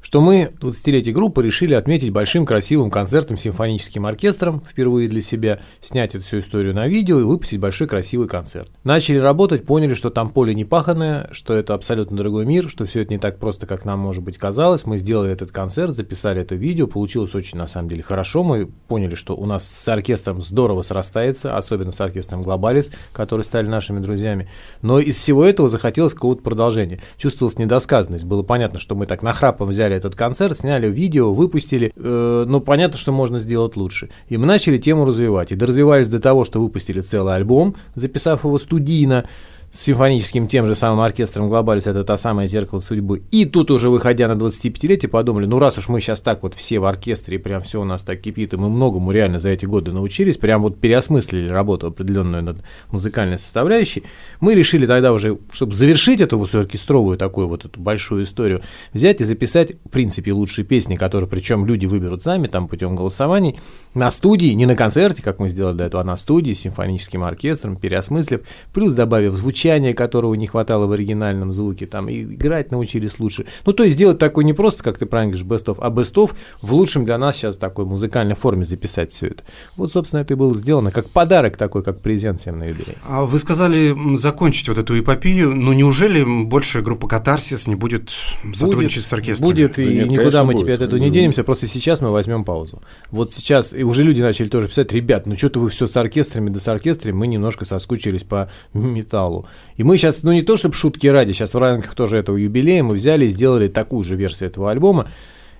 что 0.00 0.20
мы 0.20 0.52
20-летие 0.60 1.12
группы 1.12 1.42
решили 1.42 1.74
отметить 1.74 2.10
большим 2.10 2.46
красивым 2.46 2.90
концертом 2.90 3.36
с 3.36 3.42
симфоническим 3.42 4.06
оркестром 4.06 4.62
впервые 4.68 5.08
для 5.08 5.20
себя, 5.20 5.60
снять 5.80 6.14
эту 6.14 6.24
всю 6.24 6.38
историю 6.38 6.74
на 6.74 6.86
видео 6.86 7.20
и 7.20 7.24
выпустить 7.24 7.60
большой 7.60 7.88
красивый 7.88 8.28
концерт. 8.28 8.70
Начали 8.84 9.18
работать, 9.18 9.66
поняли, 9.66 9.94
что 9.94 10.10
там 10.10 10.30
поле 10.30 10.54
не 10.54 10.64
паханное, 10.64 11.28
что 11.32 11.54
это 11.54 11.74
абсолютно 11.74 12.16
другой 12.16 12.46
мир, 12.46 12.68
что 12.68 12.84
все 12.84 13.02
это 13.02 13.12
не 13.12 13.18
так 13.18 13.38
просто, 13.38 13.66
как 13.66 13.84
нам, 13.84 13.98
может 13.98 14.22
быть, 14.22 14.38
казалось. 14.38 14.86
Мы 14.86 14.98
сделали 14.98 15.32
этот 15.32 15.50
концерт, 15.50 15.92
записали 15.92 16.42
это 16.42 16.54
видео, 16.54 16.86
получилось 16.86 17.34
очень, 17.34 17.58
на 17.58 17.66
самом 17.66 17.88
деле, 17.88 18.02
хорошо. 18.02 18.44
Мы 18.44 18.66
поняли, 18.66 19.14
что 19.14 19.34
у 19.34 19.46
нас 19.46 19.68
с 19.68 19.88
оркестром 19.88 20.40
здорово 20.40 20.82
срастается, 20.82 21.56
особенно 21.56 21.90
с 21.90 22.00
оркестром 22.00 22.42
Глобалис, 22.42 22.92
которые 23.12 23.44
стали 23.44 23.66
нашими 23.66 24.00
друзьями. 24.00 24.48
Но 24.82 24.98
из 24.98 25.16
всего 25.16 25.44
этого 25.44 25.68
захотелось 25.68 26.14
какого-то 26.14 26.42
продолжения. 26.42 27.00
Чувствовалась 27.16 27.58
недосказанность. 27.58 28.24
Было 28.24 28.42
понятно, 28.42 28.78
что 28.78 28.94
мы 28.94 29.06
так 29.06 29.22
нахрапом 29.22 29.68
взяли 29.68 29.87
этот 29.96 30.14
концерт, 30.14 30.56
сняли 30.56 30.88
видео, 30.88 31.32
выпустили. 31.32 31.92
Э, 31.96 32.44
но 32.46 32.60
понятно, 32.60 32.98
что 32.98 33.12
можно 33.12 33.38
сделать 33.38 33.76
лучше. 33.76 34.10
И 34.28 34.36
мы 34.36 34.46
начали 34.46 34.78
тему 34.78 35.04
развивать. 35.04 35.52
И 35.52 35.56
доразвивались 35.56 36.08
до 36.08 36.20
того, 36.20 36.44
что 36.44 36.60
выпустили 36.60 37.00
целый 37.00 37.34
альбом, 37.34 37.76
записав 37.94 38.44
его 38.44 38.58
студийно 38.58 39.28
с 39.70 39.80
симфоническим 39.82 40.46
тем 40.46 40.66
же 40.66 40.74
самым 40.74 41.00
оркестром 41.00 41.48
Глобалис, 41.48 41.86
это 41.86 42.02
та 42.02 42.16
самая 42.16 42.46
«Зеркало 42.46 42.80
судьбы». 42.80 43.22
И 43.30 43.44
тут 43.44 43.70
уже, 43.70 43.90
выходя 43.90 44.26
на 44.26 44.32
25-летие, 44.32 45.08
подумали, 45.08 45.44
ну 45.44 45.58
раз 45.58 45.76
уж 45.76 45.88
мы 45.88 46.00
сейчас 46.00 46.22
так 46.22 46.42
вот 46.42 46.54
все 46.54 46.78
в 46.78 46.86
оркестре, 46.86 47.36
и 47.36 47.38
прям 47.38 47.60
все 47.60 47.80
у 47.80 47.84
нас 47.84 48.02
так 48.02 48.20
кипит, 48.20 48.54
и 48.54 48.56
мы 48.56 48.70
многому 48.70 49.12
реально 49.12 49.38
за 49.38 49.50
эти 49.50 49.66
годы 49.66 49.92
научились, 49.92 50.38
прям 50.38 50.62
вот 50.62 50.78
переосмыслили 50.78 51.48
работу 51.48 51.88
определенную 51.88 52.42
над 52.42 52.64
музыкальной 52.90 53.36
составляющей, 53.36 54.04
мы 54.40 54.54
решили 54.54 54.86
тогда 54.86 55.12
уже, 55.12 55.38
чтобы 55.52 55.74
завершить 55.74 56.22
эту 56.22 56.42
всю 56.44 56.60
оркестровую 56.60 57.18
такую 57.18 57.48
вот 57.48 57.66
эту 57.66 57.78
большую 57.78 58.24
историю, 58.24 58.62
взять 58.94 59.20
и 59.20 59.24
записать, 59.24 59.72
в 59.84 59.90
принципе, 59.90 60.32
лучшие 60.32 60.64
песни, 60.64 60.96
которые, 60.96 61.28
причем 61.28 61.66
люди 61.66 61.84
выберут 61.84 62.22
сами, 62.22 62.46
там, 62.46 62.68
путем 62.68 62.96
голосований, 62.96 63.58
на 63.92 64.10
студии, 64.10 64.52
не 64.52 64.64
на 64.64 64.76
концерте, 64.76 65.22
как 65.22 65.40
мы 65.40 65.50
сделали 65.50 65.76
до 65.76 65.84
этого, 65.84 66.02
а 66.02 66.06
на 66.06 66.16
студии 66.16 66.52
с 66.52 66.60
симфоническим 66.60 67.22
оркестром, 67.22 67.76
переосмыслив, 67.76 68.40
плюс 68.72 68.94
добавив 68.94 69.34
звучание, 69.34 69.57
которого 69.92 70.34
не 70.34 70.46
хватало 70.46 70.86
в 70.86 70.92
оригинальном 70.92 71.52
звуке, 71.52 71.86
там, 71.86 72.08
и 72.08 72.22
играть 72.22 72.70
научились 72.70 73.18
лучше. 73.18 73.46
Ну, 73.66 73.72
то 73.72 73.84
есть 73.84 73.96
сделать 73.96 74.18
такой 74.18 74.44
не 74.44 74.52
просто, 74.52 74.82
как 74.82 74.98
ты 74.98 75.06
правильно 75.06 75.32
говоришь, 75.32 75.46
best 75.46 75.66
of, 75.66 75.78
а 75.80 75.90
best 75.90 76.14
of 76.14 76.32
в 76.62 76.72
лучшем 76.72 77.04
для 77.04 77.18
нас 77.18 77.36
сейчас 77.36 77.56
такой 77.56 77.84
музыкальной 77.84 78.34
форме 78.34 78.64
записать 78.64 79.12
все 79.12 79.28
это. 79.28 79.44
Вот, 79.76 79.90
собственно, 79.92 80.20
это 80.20 80.34
и 80.34 80.36
было 80.36 80.54
сделано, 80.54 80.90
как 80.90 81.10
подарок 81.10 81.56
такой, 81.56 81.82
как 81.82 82.00
презент 82.00 82.40
всем 82.40 82.58
на 82.58 82.64
юбилей. 82.64 82.96
А 83.06 83.24
вы 83.24 83.38
сказали 83.38 83.94
закончить 84.16 84.68
вот 84.68 84.78
эту 84.78 84.98
эпопею, 84.98 85.54
но 85.54 85.72
неужели 85.72 86.24
больше 86.44 86.82
группа 86.82 87.08
«Катарсис» 87.08 87.66
не 87.66 87.74
будет 87.74 88.10
сотрудничать 88.54 89.04
с 89.04 89.12
оркестром? 89.12 89.48
Будет, 89.48 89.78
и 89.78 89.84
Да 89.84 89.92
нет, 89.92 90.08
никуда 90.08 90.44
мы 90.44 90.52
будет. 90.52 90.64
теперь 90.64 90.74
от 90.76 90.82
этого 90.82 91.00
не 91.00 91.10
денемся, 91.10 91.44
просто 91.44 91.66
сейчас 91.66 92.00
мы 92.00 92.10
возьмем 92.10 92.44
паузу. 92.44 92.82
Вот 93.10 93.34
сейчас, 93.34 93.74
и 93.74 93.82
уже 93.82 94.02
люди 94.02 94.22
начали 94.22 94.48
тоже 94.48 94.68
писать, 94.68 94.92
ребят, 94.92 95.26
ну 95.26 95.36
что-то 95.36 95.60
вы 95.60 95.68
все 95.68 95.86
с 95.86 95.96
оркестрами, 95.96 96.50
да 96.50 96.60
с 96.60 96.68
оркестрами, 96.68 97.14
мы 97.14 97.26
немножко 97.26 97.64
соскучились 97.64 98.22
по 98.22 98.50
металлу. 98.72 99.47
И 99.76 99.82
мы 99.82 99.96
сейчас, 99.96 100.22
ну 100.22 100.32
не 100.32 100.42
то 100.42 100.56
чтобы 100.56 100.74
шутки 100.74 101.06
ради, 101.06 101.32
сейчас 101.32 101.54
в 101.54 101.58
рамках 101.58 101.94
тоже 101.94 102.18
этого 102.18 102.36
юбилея 102.36 102.82
мы 102.82 102.94
взяли 102.94 103.26
и 103.26 103.28
сделали 103.28 103.68
такую 103.68 104.04
же 104.04 104.16
версию 104.16 104.50
этого 104.50 104.70
альбома, 104.70 105.08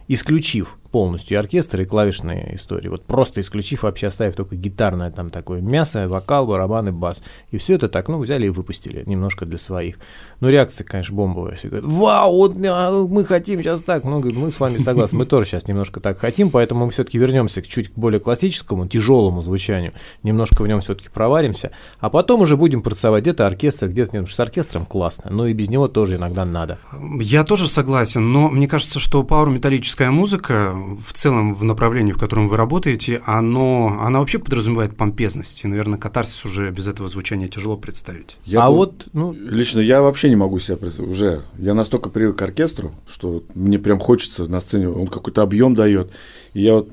исключив 0.08 0.76
полностью 0.90 1.36
и 1.36 1.38
оркестр, 1.38 1.82
и 1.82 1.84
клавишные 1.84 2.54
истории. 2.54 2.88
Вот 2.88 3.04
просто 3.04 3.40
исключив, 3.40 3.82
вообще 3.82 4.08
оставив 4.08 4.36
только 4.36 4.56
гитарное 4.56 5.10
там 5.10 5.30
такое 5.30 5.60
мясо, 5.60 6.08
вокал, 6.08 6.46
барабаны, 6.46 6.92
бас. 6.92 7.22
И 7.50 7.58
все 7.58 7.74
это 7.74 7.88
так, 7.88 8.08
ну, 8.08 8.18
взяли 8.18 8.46
и 8.46 8.50
выпустили 8.50 9.02
немножко 9.06 9.46
для 9.46 9.58
своих. 9.58 9.98
Ну, 10.40 10.48
реакция, 10.48 10.84
конечно, 10.84 11.14
бомбовая. 11.14 11.56
Все 11.56 11.68
говорят, 11.68 11.86
вау, 11.86 12.34
вот 12.34 12.56
а, 12.64 13.06
мы 13.06 13.24
хотим 13.24 13.60
сейчас 13.62 13.82
так. 13.82 14.04
Ну, 14.04 14.22
мы 14.22 14.50
с 14.50 14.60
вами 14.60 14.78
согласны, 14.78 15.18
мы 15.18 15.26
тоже 15.26 15.46
сейчас 15.46 15.68
немножко 15.68 16.00
так 16.00 16.18
хотим, 16.18 16.50
поэтому 16.50 16.86
мы 16.86 16.90
все-таки 16.90 17.18
вернемся 17.18 17.62
к 17.62 17.66
чуть 17.66 17.92
более 17.94 18.20
классическому, 18.20 18.86
тяжелому 18.86 19.42
звучанию, 19.42 19.92
немножко 20.22 20.62
в 20.62 20.68
нем 20.68 20.80
все-таки 20.80 21.08
проваримся, 21.10 21.72
а 21.98 22.10
потом 22.10 22.42
уже 22.42 22.56
будем 22.56 22.82
процевать 22.82 23.22
где-то 23.22 23.46
оркестр, 23.46 23.88
где-то 23.88 24.16
нет, 24.16 24.28
что 24.28 24.36
с 24.36 24.40
оркестром 24.40 24.86
классно, 24.86 25.30
но 25.30 25.46
и 25.46 25.52
без 25.52 25.68
него 25.68 25.88
тоже 25.88 26.16
иногда 26.16 26.44
надо. 26.44 26.78
Я 27.20 27.44
тоже 27.44 27.68
согласен, 27.68 28.32
но 28.32 28.48
мне 28.48 28.68
кажется, 28.68 29.00
что 29.00 29.22
пауэр-металлическая 29.22 30.10
музыка 30.10 30.77
в 31.00 31.12
целом 31.12 31.54
в 31.54 31.64
направлении, 31.64 32.12
в 32.12 32.18
котором 32.18 32.48
вы 32.48 32.56
работаете, 32.56 33.20
оно, 33.24 33.98
она 34.00 34.20
вообще 34.20 34.38
подразумевает 34.38 34.96
помпезность. 34.96 35.64
И, 35.64 35.68
наверное, 35.68 35.98
катарсис 35.98 36.44
уже 36.44 36.70
без 36.70 36.88
этого 36.88 37.08
звучания 37.08 37.48
тяжело 37.48 37.76
представить. 37.76 38.36
Я 38.44 38.64
а 38.64 38.68
тут- 38.68 38.76
вот, 38.76 39.08
ну, 39.12 39.32
Лично 39.32 39.80
я 39.80 40.02
вообще 40.02 40.28
не 40.28 40.36
могу 40.36 40.58
себя 40.58 40.76
представить. 40.76 41.10
Уже 41.10 41.42
я 41.58 41.74
настолько 41.74 42.08
привык 42.08 42.36
к 42.36 42.42
оркестру, 42.42 42.92
что 43.06 43.42
мне 43.54 43.78
прям 43.78 43.98
хочется 43.98 44.46
на 44.46 44.60
сцене, 44.60 44.88
он 44.88 45.08
какой-то 45.08 45.42
объем 45.42 45.74
дает. 45.74 46.10
И 46.54 46.62
я 46.62 46.74
вот, 46.74 46.90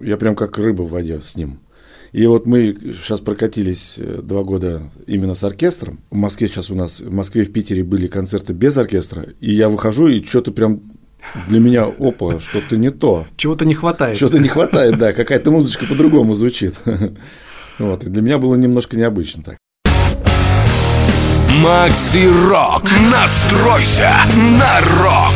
я 0.00 0.16
прям 0.16 0.36
как 0.36 0.58
рыба 0.58 0.82
в 0.82 0.90
воде 0.90 1.20
с 1.20 1.36
ним. 1.36 1.60
И 2.12 2.26
вот 2.26 2.46
мы 2.46 2.74
сейчас 2.94 3.20
прокатились 3.20 3.96
э, 3.98 4.20
два 4.22 4.42
года 4.42 4.90
именно 5.06 5.34
с 5.34 5.44
оркестром. 5.44 6.00
В 6.10 6.16
Москве 6.16 6.48
сейчас 6.48 6.70
у 6.70 6.74
нас, 6.74 7.00
в 7.00 7.12
Москве 7.12 7.42
и 7.42 7.44
в 7.44 7.52
Питере 7.52 7.84
были 7.84 8.06
концерты 8.06 8.52
без 8.52 8.76
оркестра. 8.76 9.26
И 9.40 9.52
я 9.52 9.68
выхожу, 9.68 10.06
и 10.08 10.22
что-то 10.22 10.52
прям 10.52 10.80
для 11.48 11.60
меня, 11.60 11.84
опа, 11.84 12.40
что-то 12.40 12.76
не 12.76 12.90
то. 12.90 13.26
Чего-то 13.36 13.64
не 13.64 13.74
хватает. 13.74 14.16
Что-то 14.16 14.38
не 14.38 14.48
хватает, 14.48 14.98
да, 14.98 15.12
какая-то 15.12 15.50
музычка 15.50 15.86
по-другому 15.86 16.34
звучит. 16.34 16.74
Вот, 17.78 18.04
и 18.04 18.08
для 18.08 18.22
меня 18.22 18.38
было 18.38 18.54
немножко 18.54 18.96
необычно 18.96 19.42
так. 19.42 19.56
Макси 21.62 22.28
Рок. 22.48 22.84
Настройся 23.12 24.12
на 24.58 24.80
рок. 24.80 25.34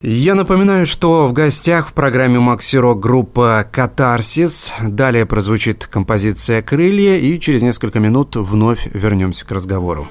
Я 0.00 0.34
напоминаю, 0.34 0.84
что 0.84 1.26
в 1.26 1.32
гостях 1.32 1.88
в 1.88 1.94
программе 1.94 2.38
Макси 2.38 2.76
Рок 2.76 3.00
группа 3.00 3.66
«Катарсис». 3.72 4.72
Далее 4.80 5.26
прозвучит 5.26 5.86
композиция 5.86 6.60
«Крылья», 6.60 7.16
и 7.16 7.40
через 7.40 7.62
несколько 7.62 8.00
минут 8.00 8.36
вновь 8.36 8.86
вернемся 8.92 9.46
к 9.46 9.50
разговору. 9.50 10.08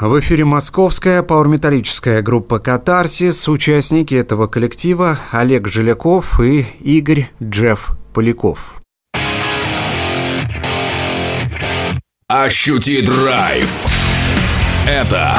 В 0.00 0.18
эфире 0.18 0.46
московская 0.46 1.22
пауэрметаллическая 1.22 2.22
группа 2.22 2.58
«Катарсис». 2.58 3.46
Участники 3.48 4.14
этого 4.14 4.46
коллектива 4.46 5.18
Олег 5.30 5.68
Желяков 5.68 6.40
и 6.40 6.66
Игорь 6.80 7.28
Джефф 7.42 7.90
Поляков. 8.14 8.80
Ощути 12.28 13.02
драйв. 13.02 13.86
Это 14.88 15.36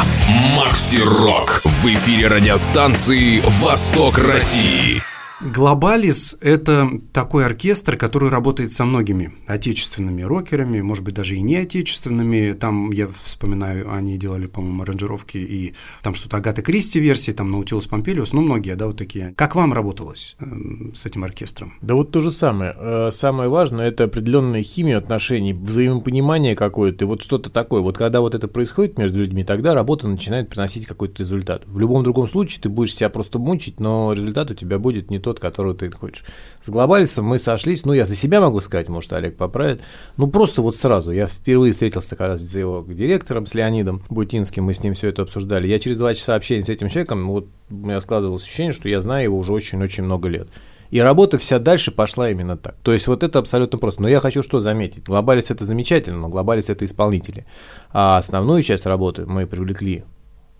Макси 0.55 1.01
Рок 1.01 1.61
в 1.65 1.85
эфире 1.87 2.27
радиостанции 2.27 3.41
«Восток 3.63 4.19
России». 4.19 5.01
Глобалис– 5.43 6.37
это 6.41 6.87
такой 7.13 7.45
оркестр, 7.45 7.97
который 7.97 8.29
работает 8.29 8.73
со 8.73 8.85
многими 8.85 9.33
отечественными 9.47 10.21
рокерами, 10.21 10.81
может 10.81 11.03
быть, 11.03 11.15
даже 11.15 11.35
и 11.35 11.41
не 11.41 11.55
отечественными. 11.55 12.53
Там, 12.53 12.91
я 12.91 13.09
вспоминаю, 13.23 13.91
они 13.91 14.19
делали, 14.19 14.45
по-моему, 14.45 14.83
аранжировки 14.83 15.37
и 15.37 15.73
там 16.03 16.13
что-то 16.13 16.37
Агаты 16.37 16.61
Кристи 16.61 16.99
версии, 16.99 17.31
там 17.31 17.49
Наутилус 17.49 17.87
Помпелиус, 17.87 18.33
ну, 18.33 18.41
многие, 18.41 18.75
да, 18.75 18.85
вот 18.85 18.97
такие. 18.97 19.33
Как 19.35 19.55
вам 19.55 19.73
работалось 19.73 20.35
э, 20.39 20.45
с 20.93 21.07
этим 21.07 21.23
оркестром? 21.23 21.73
Да 21.81 21.95
вот 21.95 22.11
то 22.11 22.21
же 22.21 22.29
самое. 22.29 22.75
Э, 22.77 23.09
самое 23.11 23.49
важное– 23.49 23.87
это 23.89 24.03
определенная 24.03 24.61
химия 24.61 24.99
отношений, 24.99 25.53
взаимопонимание 25.53 26.55
какое-то, 26.55 27.05
и 27.05 27.07
вот 27.07 27.23
что-то 27.23 27.49
такое. 27.49 27.81
Вот 27.81 27.97
когда 27.97 28.21
вот 28.21 28.35
это 28.35 28.47
происходит 28.47 28.99
между 28.99 29.17
людьми, 29.17 29.43
тогда 29.43 29.73
работа 29.73 30.07
начинает 30.07 30.49
приносить 30.49 30.85
какой-то 30.85 31.15
результат. 31.17 31.63
В 31.65 31.79
любом 31.79 32.03
другом 32.03 32.27
случае 32.27 32.61
ты 32.61 32.69
будешь 32.69 32.93
себя 32.93 33.09
просто 33.09 33.39
мучить, 33.39 33.79
но 33.79 34.13
результат 34.13 34.51
у 34.51 34.53
тебя 34.53 34.77
будет 34.77 35.09
не 35.09 35.17
тот, 35.31 35.39
которого 35.39 35.73
ты 35.73 35.89
хочешь. 35.91 36.25
С 36.61 36.69
глобалисом 36.69 37.25
мы 37.25 37.39
сошлись, 37.39 37.85
ну, 37.85 37.93
я 37.93 38.05
за 38.05 38.15
себя 38.15 38.41
могу 38.41 38.59
сказать, 38.59 38.89
может, 38.89 39.13
Олег 39.13 39.37
поправит, 39.37 39.81
ну, 40.17 40.27
просто 40.27 40.61
вот 40.61 40.75
сразу. 40.75 41.11
Я 41.11 41.27
впервые 41.27 41.71
встретился 41.71 42.15
когда 42.15 42.37
с 42.37 42.55
его 42.55 42.85
директором, 42.87 43.45
с 43.45 43.53
Леонидом 43.53 44.03
Бутинским, 44.09 44.65
мы 44.65 44.73
с 44.73 44.83
ним 44.83 44.93
все 44.93 45.07
это 45.07 45.21
обсуждали. 45.21 45.67
Я 45.67 45.79
через 45.79 45.97
два 45.97 46.13
часа 46.13 46.35
общения 46.35 46.63
с 46.63 46.69
этим 46.69 46.89
человеком, 46.89 47.27
вот 47.27 47.47
у 47.69 47.73
меня 47.73 48.01
складывалось 48.01 48.43
ощущение, 48.43 48.73
что 48.73 48.89
я 48.89 48.99
знаю 48.99 49.23
его 49.23 49.37
уже 49.37 49.53
очень-очень 49.53 50.03
много 50.03 50.27
лет. 50.27 50.49
И 50.89 50.99
работа 50.99 51.37
вся 51.37 51.57
дальше 51.57 51.91
пошла 51.91 52.29
именно 52.29 52.57
так. 52.57 52.75
То 52.83 52.91
есть 52.91 53.07
вот 53.07 53.23
это 53.23 53.39
абсолютно 53.39 53.79
просто. 53.79 54.01
Но 54.01 54.09
я 54.09 54.19
хочу 54.19 54.43
что 54.43 54.59
заметить. 54.59 55.05
Глобалис 55.05 55.49
это 55.49 55.63
замечательно, 55.63 56.19
но 56.19 56.27
Глобалис 56.27 56.69
это 56.69 56.83
исполнители. 56.83 57.45
А 57.93 58.17
основную 58.17 58.61
часть 58.61 58.85
работы 58.85 59.25
мы 59.25 59.47
привлекли 59.47 60.03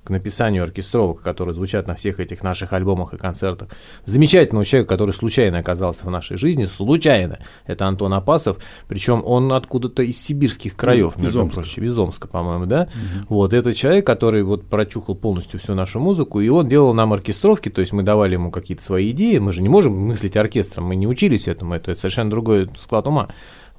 к 0.04 0.10
написанию 0.10 0.64
оркестровок, 0.64 1.22
которые 1.22 1.54
звучат 1.54 1.88
на 1.88 1.96
всех 1.96 2.20
этих 2.20 2.42
наших 2.44 2.74
альбомах 2.74 3.14
и 3.14 3.18
концертах. 3.18 3.70
Замечательного 4.06 4.66
человека, 4.66 4.90
который 4.90 5.12
случайно 5.12 5.60
оказался 5.60 6.06
в 6.06 6.10
нашей 6.10 6.38
жизни, 6.38 6.66
случайно. 6.66 7.40
Это 7.68 7.86
Антон 7.86 8.14
Апасов, 8.14 8.58
причем 8.88 9.22
он 9.26 9.54
откуда-то 9.54 10.02
из 10.02 10.20
сибирских 10.20 10.76
краев, 10.76 11.18
из, 11.18 11.24
между 11.24 11.48
прочим, 11.48 11.84
из 11.84 11.98
Омска, 11.98 12.28
по-моему, 12.28 12.66
да? 12.66 12.84
Угу. 12.84 13.36
Вот, 13.36 13.54
это 13.54 13.74
человек, 13.74 14.06
который 14.06 14.44
вот 14.44 14.66
прочухал 14.66 15.16
полностью 15.16 15.60
всю 15.60 15.76
нашу 15.76 16.00
музыку, 16.00 16.42
и 16.42 16.50
он 16.50 16.68
делал 16.68 16.94
нам 16.94 17.14
оркестровки, 17.14 17.70
то 17.70 17.82
есть 17.82 17.94
мы 17.94 18.02
давали 18.02 18.34
ему 18.34 18.50
какие-то 18.50 18.84
свои 18.84 19.12
идеи, 19.12 19.38
мы 19.38 19.54
же 19.54 19.62
не 19.62 19.70
можем 19.70 19.94
мыслить 19.94 20.36
оркестром, 20.36 20.86
мы 20.86 20.96
не 20.96 21.06
учились 21.06 21.48
этому, 21.48 21.76
это 21.76 21.94
совершенно 21.94 22.32
другой 22.32 22.70
склад 22.76 23.06
ума. 23.06 23.30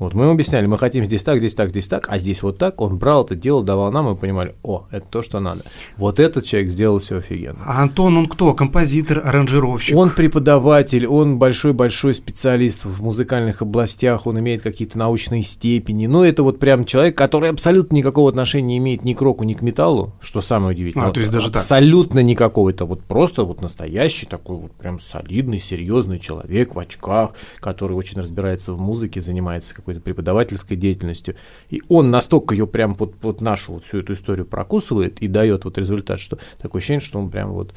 Вот 0.03 0.15
мы 0.15 0.25
ему 0.25 0.33
объясняли, 0.33 0.67
мы 0.67 0.79
хотим 0.79 1.05
здесь 1.05 1.23
так, 1.23 1.39
здесь 1.39 1.55
так, 1.55 1.71
здесь 1.71 1.89
так, 1.89 2.09
а 2.09 2.19
здесь 2.19 2.43
вот 2.43 2.59
так. 2.59 2.81
Он 2.81 2.99
брал 2.99 3.25
это 3.25 3.37
дело, 3.37 3.63
давал 3.63 3.93
нам, 3.93 4.07
и 4.07 4.11
мы 4.11 4.17
понимали, 4.17 4.55
о, 4.63 4.87
это 4.91 5.07
то, 5.09 5.23
что 5.23 5.39
надо. 5.41 5.63
Вот 5.97 6.19
этот 6.19 6.45
человек 6.45 6.71
сделал 6.71 6.99
все 6.99 7.19
офигенно. 7.19 7.61
А 7.65 7.83
Антон, 7.83 8.17
он 8.17 8.27
кто? 8.27 8.53
Композитор, 8.55 9.23
аранжировщик? 9.25 9.97
Он 9.97 10.11
преподаватель, 10.11 11.07
он 11.07 11.39
большой-большой 11.39 12.15
специалист 12.15 12.85
в 12.85 13.03
музыкальных 13.03 13.63
областях, 13.63 14.27
он 14.27 14.41
имеет 14.41 14.63
какие-то 14.63 14.99
научные 14.99 15.43
степени. 15.43 16.07
Ну, 16.07 16.25
это 16.25 16.43
вот 16.43 16.59
прям 16.59 16.85
человек, 16.85 17.17
который 17.17 17.51
абсолютно 17.51 17.97
никакого 17.97 18.29
отношения 18.29 18.67
не 18.67 18.79
имеет 18.79 19.05
ни 19.05 19.15
к 19.15 19.23
року, 19.23 19.45
ни 19.45 19.55
к 19.55 19.63
металлу, 19.63 20.15
что 20.21 20.41
самое 20.41 20.75
удивительное. 20.75 21.09
А, 21.09 21.13
то 21.13 21.21
есть 21.21 21.33
даже 21.33 21.49
абсолютно 21.49 22.21
так? 22.21 22.29
никакого. 22.29 22.71
Это 22.71 22.85
вот 22.85 23.03
просто 23.03 23.45
вот 23.45 23.61
настоящий 23.61 24.27
такой 24.27 24.57
вот 24.57 24.73
прям 24.73 24.99
солидный, 24.99 25.59
серьезный 25.59 26.19
человек 26.19 26.75
в 26.75 26.79
очках, 26.79 27.33
который 27.61 27.93
очень 27.93 28.19
разбирается 28.19 28.73
в 28.73 28.81
музыке, 28.81 29.21
занимается 29.21 29.75
какой-то 29.75 29.92
преподавательской 30.01 30.77
деятельностью. 30.77 31.37
И 31.71 31.83
он 31.89 32.11
настолько 32.11 32.55
ее 32.55 32.67
прям 32.67 32.95
вот, 32.95 33.15
вот 33.23 33.41
нашу 33.41 33.75
вот 33.75 33.85
всю 33.85 33.99
эту 33.99 34.15
историю 34.15 34.47
прокусывает 34.47 35.21
и 35.21 35.29
дает 35.29 35.65
вот 35.65 35.79
результат, 35.79 36.21
что 36.21 36.39
такое 36.61 36.81
ощущение, 36.81 37.01
что 37.01 37.19
он 37.19 37.31
прям 37.31 37.53
вот 37.53 37.75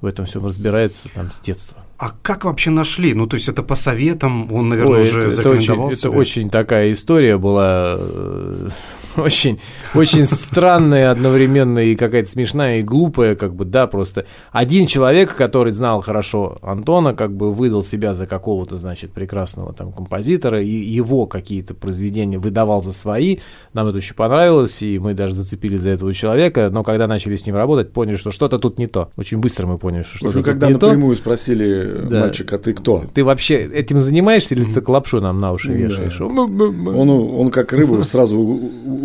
в 0.00 0.06
этом 0.06 0.24
всем 0.24 0.46
разбирается 0.46 1.08
там 1.14 1.30
с 1.30 1.40
детства. 1.40 1.84
А 1.98 2.10
как 2.10 2.44
вообще 2.44 2.70
нашли? 2.70 3.14
Ну, 3.14 3.26
то 3.26 3.36
есть 3.36 3.48
это 3.48 3.62
по 3.62 3.74
советам, 3.74 4.52
он, 4.52 4.68
наверное, 4.68 5.00
Ой, 5.00 5.00
уже 5.02 5.20
это, 5.20 5.40
это 5.40 5.50
очень, 5.50 5.88
это 5.90 6.10
очень 6.10 6.50
такая 6.50 6.92
история 6.92 7.38
была, 7.38 7.96
э, 7.98 8.68
очень, 9.16 9.60
очень 9.94 10.26
странная 10.26 11.10
одновременно 11.10 11.78
и 11.78 11.96
какая-то 11.96 12.28
смешная 12.28 12.80
и 12.80 12.82
глупая, 12.82 13.36
как 13.36 13.54
бы, 13.54 13.64
да, 13.64 13.86
просто 13.86 14.26
один 14.52 14.86
человек, 14.86 15.34
который 15.34 15.72
знал 15.72 16.00
хорошо 16.00 16.58
Антона, 16.62 17.14
как 17.14 17.34
бы 17.34 17.52
выдал 17.52 17.82
себя 17.82 18.14
за 18.14 18.26
какого-то, 18.26 18.76
значит, 18.76 19.12
прекрасного 19.12 19.72
там 19.72 19.92
композитора, 19.92 20.62
и 20.62 20.68
его 20.68 21.26
какие-то 21.26 21.74
произведения 21.74 22.38
выдавал 22.38 22.80
за 22.80 22.92
свои, 22.92 23.38
нам 23.72 23.86
это 23.88 23.98
очень 23.98 24.14
понравилось, 24.14 24.82
и 24.82 24.98
мы 24.98 25.14
даже 25.14 25.34
зацепили 25.34 25.76
за 25.76 25.90
этого 25.90 26.12
человека, 26.12 26.70
но 26.70 26.82
когда 26.82 27.06
начали 27.06 27.36
с 27.36 27.46
ним 27.46 27.56
работать, 27.56 27.92
поняли, 27.92 28.16
что 28.16 28.30
что-то 28.30 28.58
тут 28.58 28.78
не 28.78 28.86
то. 28.86 29.10
Очень 29.16 29.38
быстро 29.38 29.66
мы 29.66 29.78
поняли, 29.78 30.02
что 30.02 30.18
что-то 30.18 30.42
когда 30.42 30.68
тут 30.68 30.82
не 30.82 30.86
напрямую 30.88 31.16
то. 31.16 31.22
спросили, 31.22 32.06
да. 32.08 32.20
мальчик, 32.22 32.52
а 32.52 32.58
ты 32.58 32.72
кто? 32.72 33.04
Ты 33.12 33.24
вообще 33.24 33.64
этим 33.64 34.00
занимаешься 34.00 34.54
или 34.54 34.64
ты 34.64 34.82
лапшу 34.86 35.20
нам 35.20 35.38
на 35.38 35.52
уши 35.52 35.72
вешаешь? 35.72 36.20
Он, 36.20 37.10
он 37.10 37.50
как 37.50 37.72
рыбу 37.72 38.02
сразу 38.04 38.36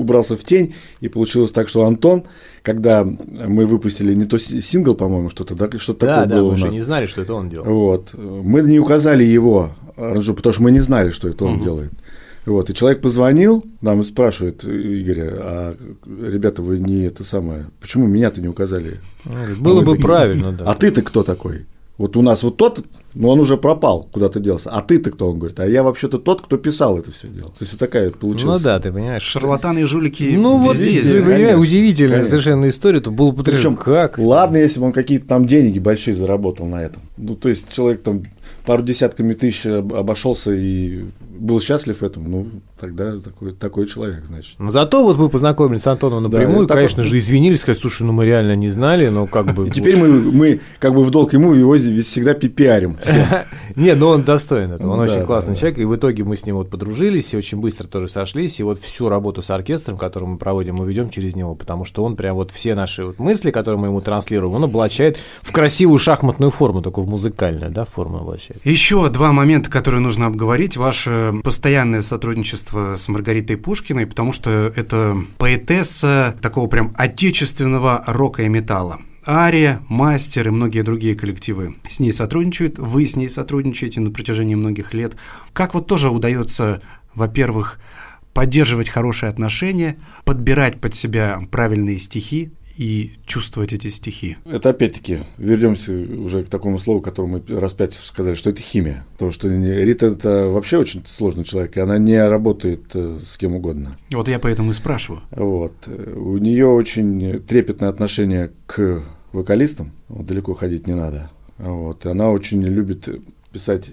убрался 0.01 0.35
в 0.35 0.43
тень, 0.43 0.73
и 0.99 1.07
получилось 1.07 1.51
так, 1.51 1.69
что 1.69 1.85
Антон, 1.85 2.23
когда 2.61 3.03
мы 3.03 3.65
выпустили 3.65 4.13
не 4.13 4.25
то 4.25 4.37
сингл, 4.37 4.95
по-моему, 4.95 5.29
что-то, 5.29 5.55
да, 5.55 5.69
что-то 5.77 6.05
да, 6.05 6.13
такое 6.13 6.27
да, 6.27 6.35
было 6.35 6.51
мы 6.51 6.57
у 6.57 6.65
нас. 6.65 6.73
не 6.73 6.81
знали, 6.81 7.05
что 7.05 7.21
это 7.21 7.33
он 7.33 7.49
делал. 7.49 7.65
Вот. 7.65 8.13
Мы 8.13 8.61
не 8.61 8.79
указали 8.79 9.23
его 9.23 9.71
аранжу, 9.95 10.33
потому 10.33 10.53
что 10.53 10.63
мы 10.63 10.71
не 10.71 10.81
знали, 10.81 11.11
что 11.11 11.27
это 11.27 11.45
он 11.45 11.55
угу. 11.55 11.63
делает. 11.63 11.91
Вот, 12.45 12.71
и 12.71 12.73
человек 12.73 13.01
позвонил 13.01 13.63
нам 13.81 14.01
и 14.01 14.03
спрашивает 14.03 14.65
Игоря, 14.65 15.31
а 15.37 15.77
ребята, 16.05 16.63
вы 16.63 16.79
не 16.79 17.03
это 17.03 17.23
самое, 17.23 17.65
почему 17.79 18.07
меня-то 18.07 18.41
не 18.41 18.47
указали? 18.47 18.99
Было 19.59 19.81
а 19.81 19.83
бы 19.83 19.91
такие, 19.91 20.01
правильно, 20.01 20.51
да. 20.51 20.65
А 20.65 20.73
ты-то 20.73 21.03
кто 21.03 21.23
такой? 21.23 21.67
Вот 22.01 22.17
у 22.17 22.23
нас 22.23 22.41
вот 22.41 22.57
тот, 22.57 22.83
но 23.13 23.29
он 23.29 23.39
уже 23.39 23.57
пропал, 23.57 24.09
куда-то 24.11 24.39
делся. 24.39 24.71
А 24.71 24.81
ты-то 24.81 25.11
кто? 25.11 25.29
Он 25.29 25.37
говорит, 25.37 25.59
а 25.59 25.67
я 25.67 25.83
вообще-то 25.83 26.17
тот, 26.17 26.41
кто 26.41 26.57
писал 26.57 26.97
это 26.97 27.11
все 27.11 27.27
дело. 27.27 27.49
То 27.49 27.57
есть 27.63 27.77
такая 27.77 28.09
получилась. 28.09 28.59
Ну 28.59 28.63
да, 28.63 28.79
ты 28.79 28.91
понимаешь. 28.91 29.21
Шарлатаны 29.21 29.81
и 29.81 29.83
жулики 29.83 30.35
Ну 30.35 30.57
вот, 30.57 30.77
здесь, 30.77 31.07
ты 31.07 31.21
понимаешь, 31.23 31.59
удивительная 31.59 32.13
конечно. 32.13 32.29
совершенно 32.31 32.69
история, 32.69 33.01
то 33.01 33.11
было 33.11 33.31
потрясающе. 33.31 33.77
как? 33.79 34.17
Ладно, 34.17 34.57
если 34.57 34.79
бы 34.79 34.87
он 34.87 34.93
какие-то 34.93 35.27
там 35.27 35.45
деньги 35.45 35.77
большие 35.77 36.15
заработал 36.15 36.65
на 36.65 36.81
этом. 36.81 37.03
Ну, 37.17 37.35
то 37.35 37.49
есть 37.49 37.71
человек 37.71 38.01
там 38.01 38.23
пару 38.65 38.81
десятками 38.81 39.33
тысяч 39.33 39.67
обошелся 39.67 40.51
и 40.51 41.05
был 41.39 41.62
счастлив 41.62 42.04
этому, 42.04 42.30
ну, 42.30 42.48
тогда 42.80 43.17
такой, 43.20 43.54
такой 43.54 43.88
человек, 43.88 44.26
значит. 44.26 44.56
Но 44.60 44.70
зато 44.70 45.04
вот 45.04 45.17
мы 45.17 45.30
познакомились 45.30 45.82
с 45.82 45.88
Антоном 45.88 46.24
напрямую, 46.24 46.67
да, 46.67 46.76
конечно 46.76 47.04
вот... 47.04 47.10
же, 47.10 47.17
извинились, 47.17 47.62
сказать, 47.62 47.80
слушай, 47.80 48.04
ну 48.04 48.13
мы 48.13 48.26
реально 48.26 48.56
не 48.56 48.70
знали, 48.70 49.08
но 49.08 49.28
как 49.28 49.54
бы... 49.54 49.67
И 49.72 49.72
теперь 49.72 49.98
мы, 49.98 50.10
мы 50.10 50.62
как 50.80 50.94
бы 50.94 51.04
в 51.04 51.10
долг 51.10 51.34
ему 51.34 51.54
его 51.54 51.76
всегда 51.76 52.34
пиарим. 52.34 52.98
Нет, 53.76 53.98
ну 53.98 54.08
он 54.08 54.24
достоин 54.24 54.72
этого, 54.72 54.91
он 54.91 55.00
очень 55.00 55.26
классный 55.26 55.56
человек, 55.56 55.80
и 55.80 55.86
в 55.86 55.96
итоге 55.96 56.24
мы 56.24 56.36
с 56.36 56.46
ним 56.46 56.58
вот 56.58 56.70
подружились, 56.70 57.34
и 57.34 57.38
очень 57.38 57.60
быстро 57.60 57.88
тоже 57.88 58.10
сошлись, 58.10 58.60
и 58.60 58.63
вот 58.63 58.80
всю 58.80 59.08
работу 59.08 59.41
с 59.41 59.50
оркестром, 59.50 59.98
которую 59.98 60.32
мы 60.32 60.38
проводим, 60.38 60.76
мы 60.76 60.88
ведем 60.88 61.10
через 61.10 61.36
него, 61.36 61.56
потому 61.56 61.86
что 61.86 62.04
он 62.04 62.15
прям 62.15 62.36
вот 62.36 62.52
все 62.52 62.76
наши 62.76 63.06
вот 63.06 63.20
мысли, 63.20 63.52
которые 63.52 63.80
мы 63.80 63.88
ему 63.88 64.02
транслируем, 64.02 64.56
он 64.56 64.63
облачает 64.65 65.17
в 65.41 65.52
красивую 65.52 66.00
шахматную 66.00 66.52
форму, 66.52 66.82
такую 66.82 67.06
в 67.06 67.10
музыкальную, 67.10 67.72
да, 67.72 67.86
форму 67.86 68.20
облачает. 68.20 68.65
Еще 68.65 69.10
два 69.10 69.32
момента, 69.32 69.70
которые 69.70 70.02
нужно 70.02 70.28
обговорить. 70.28 70.78
Ваше 70.78 71.20
постоянное 71.43 72.01
сотрудничество 72.01 72.95
с 72.95 73.07
Маргаритой 73.07 73.57
Пушкиной, 73.57 74.05
потому 74.07 74.34
что 74.34 74.71
это 74.75 75.17
поэтесса 75.38 76.36
такого 76.41 76.67
прям 76.67 76.93
отечественного 76.97 78.03
рока 78.07 78.43
и 78.43 78.49
металла. 78.49 79.01
Ария, 79.27 79.84
Мастер 79.88 80.47
и 80.47 80.51
многие 80.51 80.81
другие 80.81 81.15
коллективы 81.15 81.75
с 81.88 81.99
ней 81.99 82.12
сотрудничают, 82.12 82.79
вы 82.79 83.05
с 83.05 83.15
ней 83.15 83.29
сотрудничаете 83.29 83.99
на 83.99 84.10
протяжении 84.10 84.55
многих 84.55 84.93
лет. 84.93 85.15
Как 85.53 85.75
вот 85.75 85.86
тоже 85.86 86.10
удается, 86.10 86.81
во-первых, 87.13 87.79
поддерживать 88.34 88.89
хорошие 88.89 89.29
отношения, 89.29 89.97
подбирать 90.25 90.81
под 90.81 90.95
себя 90.95 91.39
правильные 91.51 91.99
стихи, 91.99 92.51
и 92.77 93.12
чувствовать 93.25 93.73
эти 93.73 93.88
стихи. 93.88 94.38
Это 94.45 94.69
опять-таки, 94.69 95.19
вернемся 95.38 95.93
уже 95.93 96.43
к 96.43 96.49
такому 96.49 96.79
слову, 96.79 97.01
которому 97.01 97.41
мы 97.47 97.60
раз 97.60 97.73
пять 97.73 97.93
сказали, 97.93 98.36
что 98.36 98.49
это 98.49 98.62
химия. 98.62 99.05
Потому 99.13 99.31
что 99.31 99.47
Рита 99.47 100.07
это 100.07 100.47
вообще 100.47 100.77
очень 100.77 101.03
сложный 101.05 101.43
человек, 101.43 101.77
и 101.77 101.79
она 101.79 101.97
не 101.97 102.21
работает 102.27 102.84
э, 102.93 103.19
с 103.29 103.38
кем 103.38 103.55
угодно. 103.55 103.97
Вот 104.12 104.27
я 104.27 104.39
поэтому 104.39 104.71
и 104.71 104.73
спрашиваю. 104.73 105.21
Вот. 105.31 105.73
У 105.88 106.38
нее 106.38 106.67
очень 106.67 107.39
трепетное 107.41 107.89
отношение 107.89 108.51
к 108.65 109.03
вокалистам, 109.31 109.91
вот, 110.07 110.25
далеко 110.25 110.53
ходить 110.53 110.88
не 110.88 110.95
надо. 110.95 111.31
Вот. 111.57 112.05
И 112.05 112.10
она 112.10 112.31
очень 112.31 112.63
любит 112.63 113.07
писать 113.51 113.91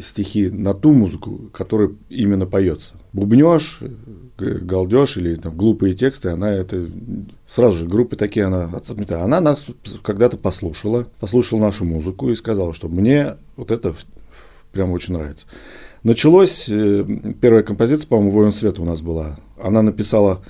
стихи 0.00 0.48
на 0.48 0.74
ту 0.74 0.92
музыку, 0.92 1.50
которая 1.52 1.90
именно 2.08 2.46
поется. 2.46 2.94
Бубнешь, 3.16 3.80
галдеж 4.38 5.16
или 5.16 5.36
там 5.36 5.56
глупые 5.56 5.94
тексты, 5.94 6.28
она 6.28 6.52
это 6.52 6.88
Сразу 7.46 7.78
же 7.78 7.86
группы 7.86 8.16
такие 8.16 8.46
она 8.46 8.64
отметала. 8.64 9.24
Она 9.24 9.40
нас 9.40 9.64
когда-то 10.02 10.36
послушала, 10.36 11.06
послушала 11.20 11.60
нашу 11.60 11.84
музыку 11.84 12.28
и 12.30 12.36
сказала, 12.36 12.74
что 12.74 12.88
мне 12.88 13.36
вот 13.56 13.70
это 13.70 13.94
прям 14.72 14.90
очень 14.90 15.14
нравится. 15.14 15.46
Началось, 16.02 16.68
э, 16.68 17.04
первая 17.40 17.62
композиция, 17.62 18.08
по-моему, 18.08 18.32
«Воин 18.32 18.52
света» 18.52 18.82
у 18.82 18.84
нас 18.84 19.00
была. 19.00 19.38
Она 19.62 19.82
написала 19.82 20.42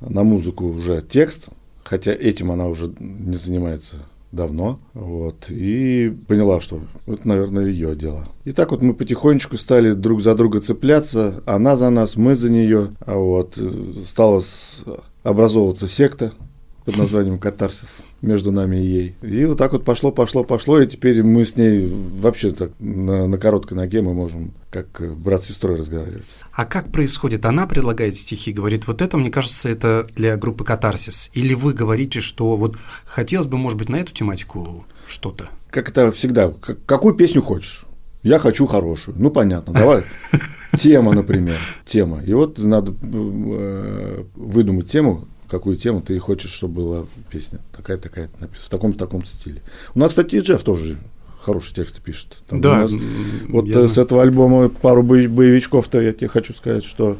на 0.00 0.22
музыку 0.22 0.66
уже 0.66 1.02
текст, 1.02 1.48
хотя 1.84 2.12
этим 2.12 2.50
она 2.50 2.68
уже 2.68 2.94
не 2.98 3.36
занимается 3.36 3.96
давно, 4.32 4.80
вот, 4.94 5.46
и 5.48 6.14
поняла, 6.26 6.60
что 6.60 6.80
это, 7.06 7.26
наверное, 7.26 7.66
ее 7.66 7.94
дело. 7.94 8.26
И 8.44 8.52
так 8.52 8.70
вот 8.70 8.82
мы 8.82 8.94
потихонечку 8.94 9.56
стали 9.56 9.92
друг 9.92 10.20
за 10.20 10.34
друга 10.34 10.60
цепляться, 10.60 11.42
она 11.46 11.76
за 11.76 11.90
нас, 11.90 12.16
мы 12.16 12.34
за 12.34 12.50
нее, 12.50 12.90
а 13.04 13.16
вот, 13.16 13.54
э, 13.56 13.92
стала 14.04 14.42
образовываться 15.22 15.88
секта 15.88 16.32
под 16.86 16.96
названием 16.98 17.40
«Катарсис» 17.40 18.04
между 18.22 18.52
нами 18.52 18.76
и 18.76 18.86
ей. 18.86 19.16
И 19.20 19.44
вот 19.44 19.58
так 19.58 19.72
вот 19.72 19.84
пошло, 19.84 20.12
пошло, 20.12 20.44
пошло, 20.44 20.80
и 20.80 20.86
теперь 20.86 21.20
мы 21.24 21.44
с 21.44 21.56
ней 21.56 21.84
вообще 21.84 22.52
так 22.52 22.70
на, 22.78 23.26
на 23.26 23.38
короткой 23.38 23.76
ноге 23.76 24.02
мы 24.02 24.14
можем 24.14 24.52
как 24.70 25.02
брат 25.18 25.42
с 25.42 25.48
сестрой 25.48 25.76
разговаривать. 25.76 26.26
А 26.52 26.64
как 26.64 26.92
происходит? 26.92 27.44
Она 27.44 27.66
предлагает 27.66 28.16
стихи, 28.16 28.52
говорит, 28.52 28.86
вот 28.86 29.02
это, 29.02 29.16
мне 29.16 29.30
кажется, 29.30 29.68
это 29.68 30.06
для 30.14 30.36
группы 30.36 30.64
«Катарсис». 30.64 31.28
Или 31.34 31.54
вы 31.54 31.72
говорите, 31.72 32.20
что 32.20 32.56
вот 32.56 32.76
хотелось 33.04 33.48
бы, 33.48 33.58
может 33.58 33.78
быть, 33.78 33.88
на 33.88 33.96
эту 33.96 34.12
тематику 34.12 34.86
что-то? 35.08 35.48
Как 35.70 35.88
это 35.88 36.12
всегда, 36.12 36.54
какую 36.86 37.16
песню 37.16 37.42
хочешь? 37.42 37.84
Я 38.22 38.38
хочу 38.38 38.66
хорошую. 38.66 39.16
Ну, 39.18 39.30
понятно, 39.30 39.72
давай. 39.72 40.04
Тема, 40.78 41.12
например, 41.14 41.58
тема. 41.84 42.22
И 42.24 42.32
вот 42.32 42.58
надо 42.58 42.92
э, 43.02 44.24
выдумать 44.34 44.90
тему, 44.90 45.26
какую 45.48 45.76
тему 45.76 46.00
ты 46.00 46.18
хочешь, 46.18 46.52
чтобы 46.52 46.82
была 46.82 47.06
песня. 47.30 47.60
Такая-такая, 47.76 48.30
в 48.58 48.68
таком-таком 48.68 49.24
стиле. 49.24 49.62
У 49.94 49.98
нас, 49.98 50.10
кстати, 50.10 50.36
и 50.36 50.40
Джефф 50.40 50.62
тоже 50.62 50.98
хорошие 51.40 51.74
тексты 51.74 52.00
пишет. 52.00 52.38
Там 52.48 52.60
да, 52.60 52.82
нас, 52.82 52.92
вот 53.48 53.68
с 53.68 53.98
этого 53.98 54.22
альбома 54.22 54.68
пару 54.68 55.02
боевичков-то 55.02 56.00
я 56.00 56.12
тебе 56.12 56.28
хочу 56.28 56.52
сказать, 56.54 56.84
что 56.84 57.16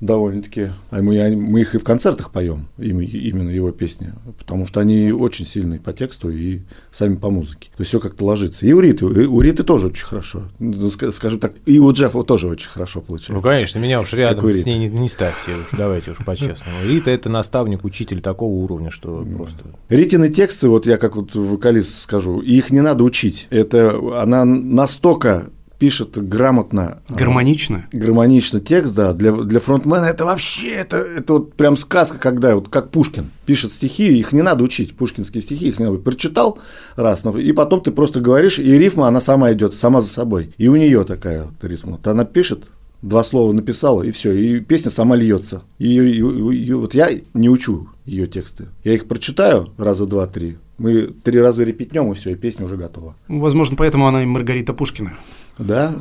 довольно-таки. 0.00 0.68
А 0.90 1.02
мы, 1.02 1.36
мы 1.36 1.60
их 1.60 1.74
и 1.74 1.78
в 1.78 1.84
концертах 1.84 2.30
поем, 2.30 2.68
именно 2.78 3.50
его 3.50 3.70
песни, 3.72 4.12
потому 4.38 4.66
что 4.66 4.80
они 4.80 5.12
очень 5.12 5.46
сильные 5.46 5.80
по 5.80 5.92
тексту 5.92 6.30
и 6.30 6.60
сами 6.92 7.16
по 7.16 7.30
музыке. 7.30 7.70
То 7.76 7.80
есть 7.80 7.88
все 7.88 8.00
как-то 8.00 8.24
ложится. 8.24 8.66
И 8.66 8.72
у 8.72 8.80
Риты, 8.80 9.06
и 9.06 9.26
у 9.26 9.40
Риты 9.40 9.64
тоже 9.64 9.88
очень 9.88 10.06
хорошо. 10.06 10.44
Ну, 10.58 10.90
скажем 10.90 11.40
так, 11.40 11.54
и 11.66 11.78
у 11.78 11.92
Джеффа 11.92 12.22
тоже 12.22 12.48
очень 12.48 12.70
хорошо 12.70 13.00
получается. 13.00 13.32
Ну, 13.32 13.42
конечно, 13.42 13.78
меня 13.78 14.00
уж 14.00 14.12
рядом 14.12 14.48
с 14.54 14.66
ней 14.66 14.78
не, 14.78 14.88
не 14.88 15.08
ставьте, 15.08 15.52
уж 15.52 15.76
давайте 15.76 16.12
уж 16.12 16.18
по-честному. 16.24 16.76
Рита– 16.86 17.10
это 17.12 17.28
наставник, 17.28 17.84
учитель 17.84 18.20
такого 18.20 18.52
уровня, 18.52 18.90
что 18.90 19.26
просто… 19.36 19.64
Ритины 19.88 20.28
тексты, 20.28 20.68
вот 20.68 20.86
я 20.86 20.96
как 20.96 21.16
вот 21.16 21.34
вокалист 21.34 22.02
скажу, 22.02 22.40
их 22.40 22.70
не 22.70 22.80
надо 22.80 23.04
учить. 23.04 23.46
Это 23.50 23.98
она 24.22 24.44
настолько 24.44 25.50
пишет 25.78 26.16
грамотно. 26.28 27.02
А, 27.08 27.14
гармонично. 27.14 27.86
Гармонично 27.92 28.60
текст, 28.60 28.94
да. 28.94 29.12
Для, 29.12 29.32
для 29.32 29.60
фронтмена 29.60 30.06
это 30.06 30.24
вообще, 30.24 30.70
это, 30.70 30.96
это 30.96 31.34
вот 31.34 31.54
прям 31.54 31.76
сказка, 31.76 32.18
когда 32.18 32.54
вот 32.54 32.68
как 32.68 32.90
Пушкин 32.90 33.30
пишет 33.46 33.72
стихи, 33.72 34.18
их 34.18 34.32
не 34.32 34.42
надо 34.42 34.64
учить, 34.64 34.96
пушкинские 34.96 35.40
стихи, 35.40 35.68
их 35.68 35.78
не 35.78 35.86
надо. 35.86 35.98
Прочитал 35.98 36.58
раз, 36.96 37.24
и 37.24 37.52
потом 37.52 37.80
ты 37.80 37.90
просто 37.90 38.20
говоришь, 38.20 38.58
и 38.58 38.78
рифма, 38.78 39.08
она 39.08 39.20
сама 39.20 39.52
идет, 39.52 39.74
сама 39.74 40.00
за 40.00 40.08
собой. 40.08 40.52
И 40.58 40.68
у 40.68 40.76
нее 40.76 41.04
такая 41.04 41.44
вот 41.44 41.64
рифма. 41.64 41.92
Вот 41.92 42.06
она 42.06 42.24
пишет, 42.24 42.64
два 43.02 43.22
слова 43.22 43.52
написала, 43.52 44.02
и 44.02 44.10
все, 44.10 44.32
и 44.32 44.60
песня 44.60 44.90
сама 44.90 45.16
льется. 45.16 45.62
И, 45.78 45.94
и, 45.94 46.20
и, 46.20 46.64
и 46.66 46.72
вот 46.72 46.94
я 46.94 47.10
не 47.34 47.48
учу 47.48 47.88
ее 48.04 48.26
тексты. 48.26 48.66
Я 48.84 48.94
их 48.94 49.06
прочитаю 49.06 49.72
раза 49.76 50.06
два-три. 50.06 50.58
Мы 50.78 51.08
три 51.08 51.40
раза 51.40 51.64
репетнем, 51.64 52.12
и 52.12 52.14
все, 52.14 52.30
и 52.30 52.34
песня 52.36 52.64
уже 52.64 52.76
готова. 52.76 53.16
Возможно, 53.26 53.76
поэтому 53.76 54.06
она 54.06 54.22
и 54.22 54.26
Маргарита 54.26 54.72
Пушкина. 54.72 55.18
Да. 55.58 55.94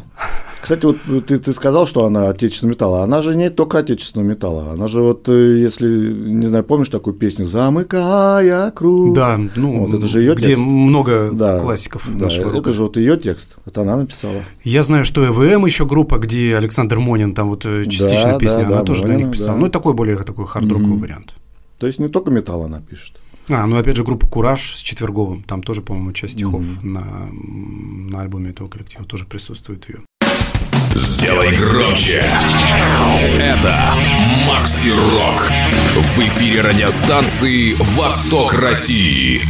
Кстати, 0.62 0.86
вот 0.86 0.98
ты, 1.28 1.38
ты 1.38 1.54
сказал, 1.54 1.88
что 1.88 2.06
она 2.06 2.30
отечественного 2.30 2.74
металла. 2.74 3.04
Она 3.04 3.22
же 3.22 3.36
не 3.36 3.50
только 3.50 3.80
отечественного 3.80 4.28
металла. 4.28 4.72
Она 4.72 4.88
же 4.88 5.02
вот, 5.02 5.30
э, 5.30 5.60
если, 5.60 5.88
не 5.88 6.48
знаю, 6.48 6.64
помнишь 6.64 6.90
такую 6.90 7.14
песню 7.14 7.46
«Замыкая 7.46 8.72
круг»? 8.72 9.16
Да, 9.16 9.40
ну, 9.56 9.86
вот, 9.86 9.98
это 9.98 10.08
же 10.08 10.20
ее 10.20 10.36
где 10.36 10.48
текст. 10.48 10.62
много 10.62 11.32
да, 11.32 11.60
классиков 11.60 12.10
да, 12.14 12.26
нашего 12.26 12.50
Это 12.50 12.58
рока. 12.58 12.72
же 12.74 12.84
вот 12.84 12.98
ее 12.98 13.18
текст. 13.18 13.56
Это 13.66 13.84
она 13.84 13.98
написала. 13.98 14.44
Я 14.64 14.84
знаю, 14.84 15.06
что 15.06 15.26
ЭВМ 15.26 15.66
еще 15.66 15.86
группа, 15.86 16.18
где 16.18 16.58
Александр 16.58 17.00
Монин, 17.00 17.34
там 17.34 17.50
вот 17.50 17.66
э, 17.66 17.86
частично 17.86 18.34
да, 18.34 18.38
песня, 18.38 18.62
да, 18.62 18.68
она 18.68 18.80
да, 18.80 18.84
тоже 18.84 19.04
Монин, 19.04 19.16
для 19.16 19.26
них 19.26 19.34
писала. 19.34 19.54
Да. 19.54 19.60
Ну, 19.60 19.66
это 19.68 19.74
такой 19.74 19.94
более 19.94 20.18
такой 20.18 20.46
хард-роковый 20.46 20.98
mm-hmm. 20.98 21.00
вариант. 21.00 21.34
То 21.78 21.88
есть 21.88 22.00
не 22.00 22.08
только 22.08 22.32
металл 22.32 22.64
она 22.64 22.82
пишет. 22.82 23.18
А, 23.50 23.66
ну 23.66 23.78
опять 23.78 23.96
же 23.96 24.04
группа 24.04 24.28
Кураж 24.28 24.76
с 24.76 24.80
Четверговым, 24.82 25.42
там 25.44 25.64
тоже, 25.64 25.82
по-моему, 25.82 26.12
часть 26.12 26.34
стихов 26.34 26.64
mm-hmm. 26.64 26.86
на, 26.86 27.30
на 28.12 28.22
альбоме 28.22 28.50
этого 28.50 28.68
коллектива 28.68 29.06
тоже 29.06 29.26
присутствует 29.26 29.88
ее. 29.88 30.00
Сделай 30.94 31.56
громче. 31.56 32.24
Это 33.40 33.94
Макси 34.48 34.90
Рок. 34.90 35.50
В 35.96 36.20
эфире 36.20 36.62
радиостанции 36.62 37.76
«Восток 37.98 38.54
России». 38.54 39.42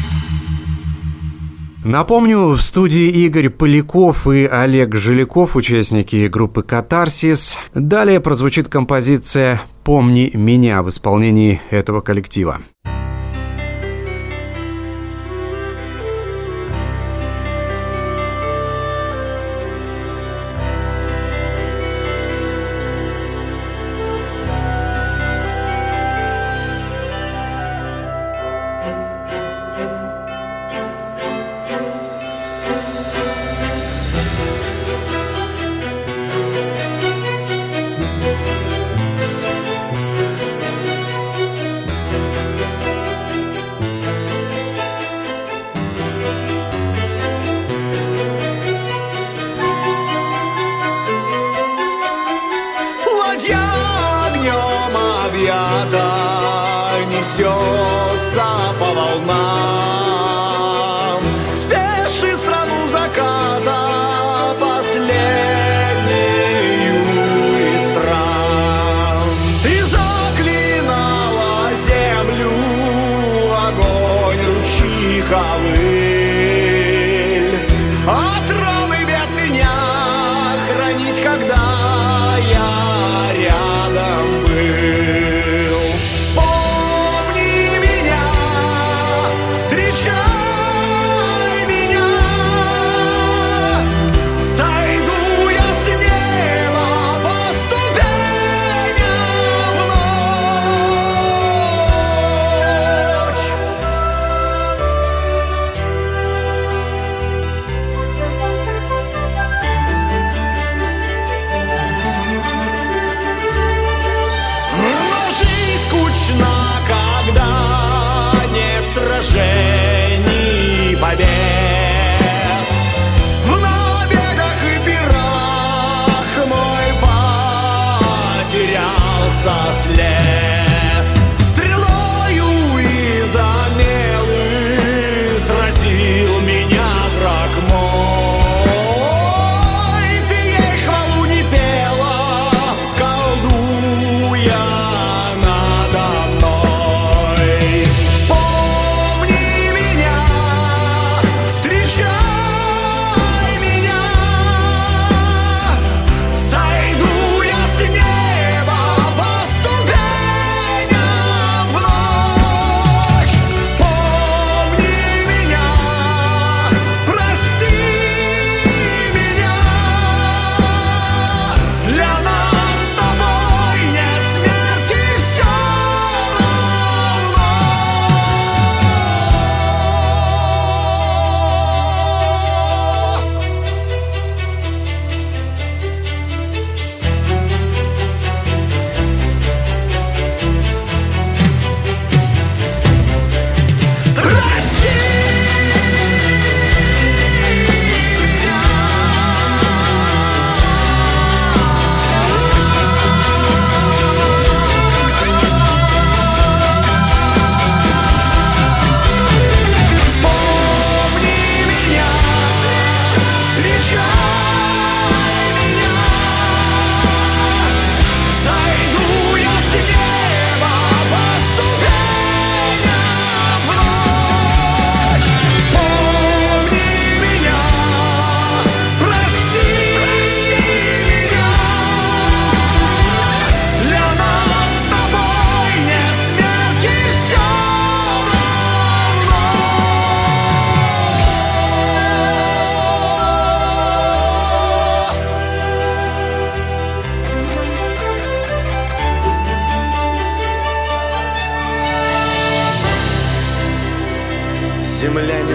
Напомню, 1.84 2.50
в 2.50 2.62
студии 2.62 3.08
Игорь 3.26 3.50
Поляков 3.50 4.28
и 4.28 4.46
Олег 4.46 4.94
Жиляков, 4.96 5.56
участники 5.56 6.28
группы 6.28 6.62
«Катарсис». 6.62 7.58
Далее 7.74 8.20
прозвучит 8.20 8.68
композиция 8.68 9.62
«Помни 9.86 10.30
меня» 10.34 10.84
в 10.84 10.90
исполнении 10.90 11.62
этого 11.70 12.02
коллектива. 12.02 12.60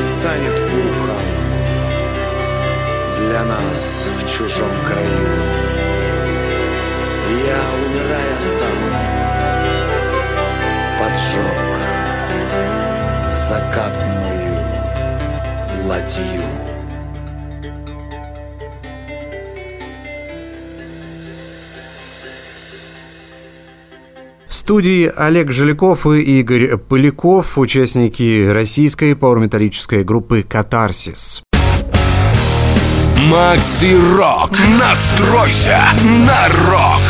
Станет 0.03 0.57
пухом 0.69 1.17
Для 3.19 3.45
нас 3.45 4.07
в 4.19 4.29
чужом 4.29 4.71
краю. 4.85 5.29
Я, 7.47 7.63
умирая 7.87 8.41
сам 8.41 8.79
Поджег 10.99 11.73
закатную 13.31 14.59
ладью 15.87 16.52
студии 24.63 25.13
Олег 25.17 25.51
Жиляков 25.51 26.07
и 26.07 26.39
Игорь 26.39 26.77
Поляков, 26.77 27.59
участники 27.59 28.47
российской 28.47 29.17
пауэрметаллической 29.17 30.05
группы 30.05 30.45
«Катарсис». 30.49 31.43
Макси 33.29 33.97
Рок. 34.17 34.53
Настройся 34.79 35.81
на 36.25 36.47
рок. 36.69 37.03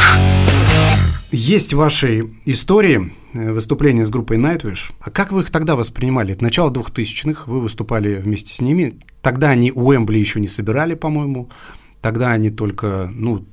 Есть 1.30 1.74
в 1.74 1.76
вашей 1.76 2.32
истории 2.46 3.12
э, 3.34 3.52
выступления 3.52 4.06
с 4.06 4.08
группой 4.08 4.38
Nightwish. 4.38 4.90
А 5.00 5.10
как 5.10 5.30
вы 5.30 5.42
их 5.42 5.50
тогда 5.50 5.76
воспринимали? 5.76 6.32
Это 6.32 6.42
начало 6.42 6.70
2000-х, 6.70 7.42
вы 7.50 7.60
выступали 7.60 8.14
вместе 8.14 8.54
с 8.54 8.62
ними. 8.62 8.98
Тогда 9.20 9.50
они 9.50 9.72
Уэмбли 9.72 10.18
еще 10.18 10.40
не 10.40 10.48
собирали, 10.48 10.94
по-моему. 10.94 11.50
Тогда 12.02 12.32
они 12.32 12.50
только, 12.50 13.08
ну, 13.14 13.44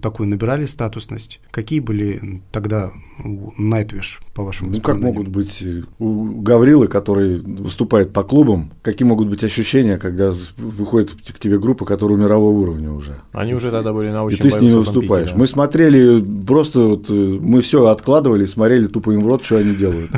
такую 0.00 0.28
набирали 0.28 0.66
статусность. 0.66 1.40
Какие 1.50 1.80
были 1.80 2.40
тогда 2.52 2.92
Nightwish, 3.18 4.20
по 4.32 4.44
вашим 4.44 4.70
Ну, 4.70 4.80
как 4.80 5.00
могут 5.00 5.26
быть 5.26 5.60
э, 5.62 5.82
у 5.98 6.40
Гаврилы, 6.40 6.86
который 6.86 7.38
выступает 7.38 8.12
по 8.12 8.22
клубам, 8.22 8.70
какие 8.82 9.06
могут 9.06 9.28
быть 9.28 9.42
ощущения, 9.42 9.98
когда 9.98 10.32
выходит 10.56 11.10
к 11.10 11.40
тебе 11.40 11.58
группа, 11.58 11.84
которая 11.84 12.16
мирового 12.16 12.56
уровня 12.56 12.92
уже? 12.92 13.16
Они 13.32 13.54
уже 13.54 13.72
тогда 13.72 13.92
были 13.92 14.10
на 14.10 14.22
И 14.22 14.26
очень 14.26 14.38
ты 14.38 14.50
с 14.52 14.54
ними 14.54 14.68
пике, 14.68 14.78
выступаешь. 14.78 15.32
да. 15.32 15.36
Мы 15.36 15.48
смотрели, 15.48 16.24
просто 16.46 16.80
вот, 16.82 17.10
э, 17.10 17.12
мы 17.12 17.60
все 17.60 17.86
откладывали, 17.86 18.46
смотрели 18.46 18.86
тупо 18.86 19.10
им 19.10 19.22
в 19.22 19.26
рот, 19.26 19.44
что 19.44 19.56
они 19.56 19.74
делают. 19.74 20.12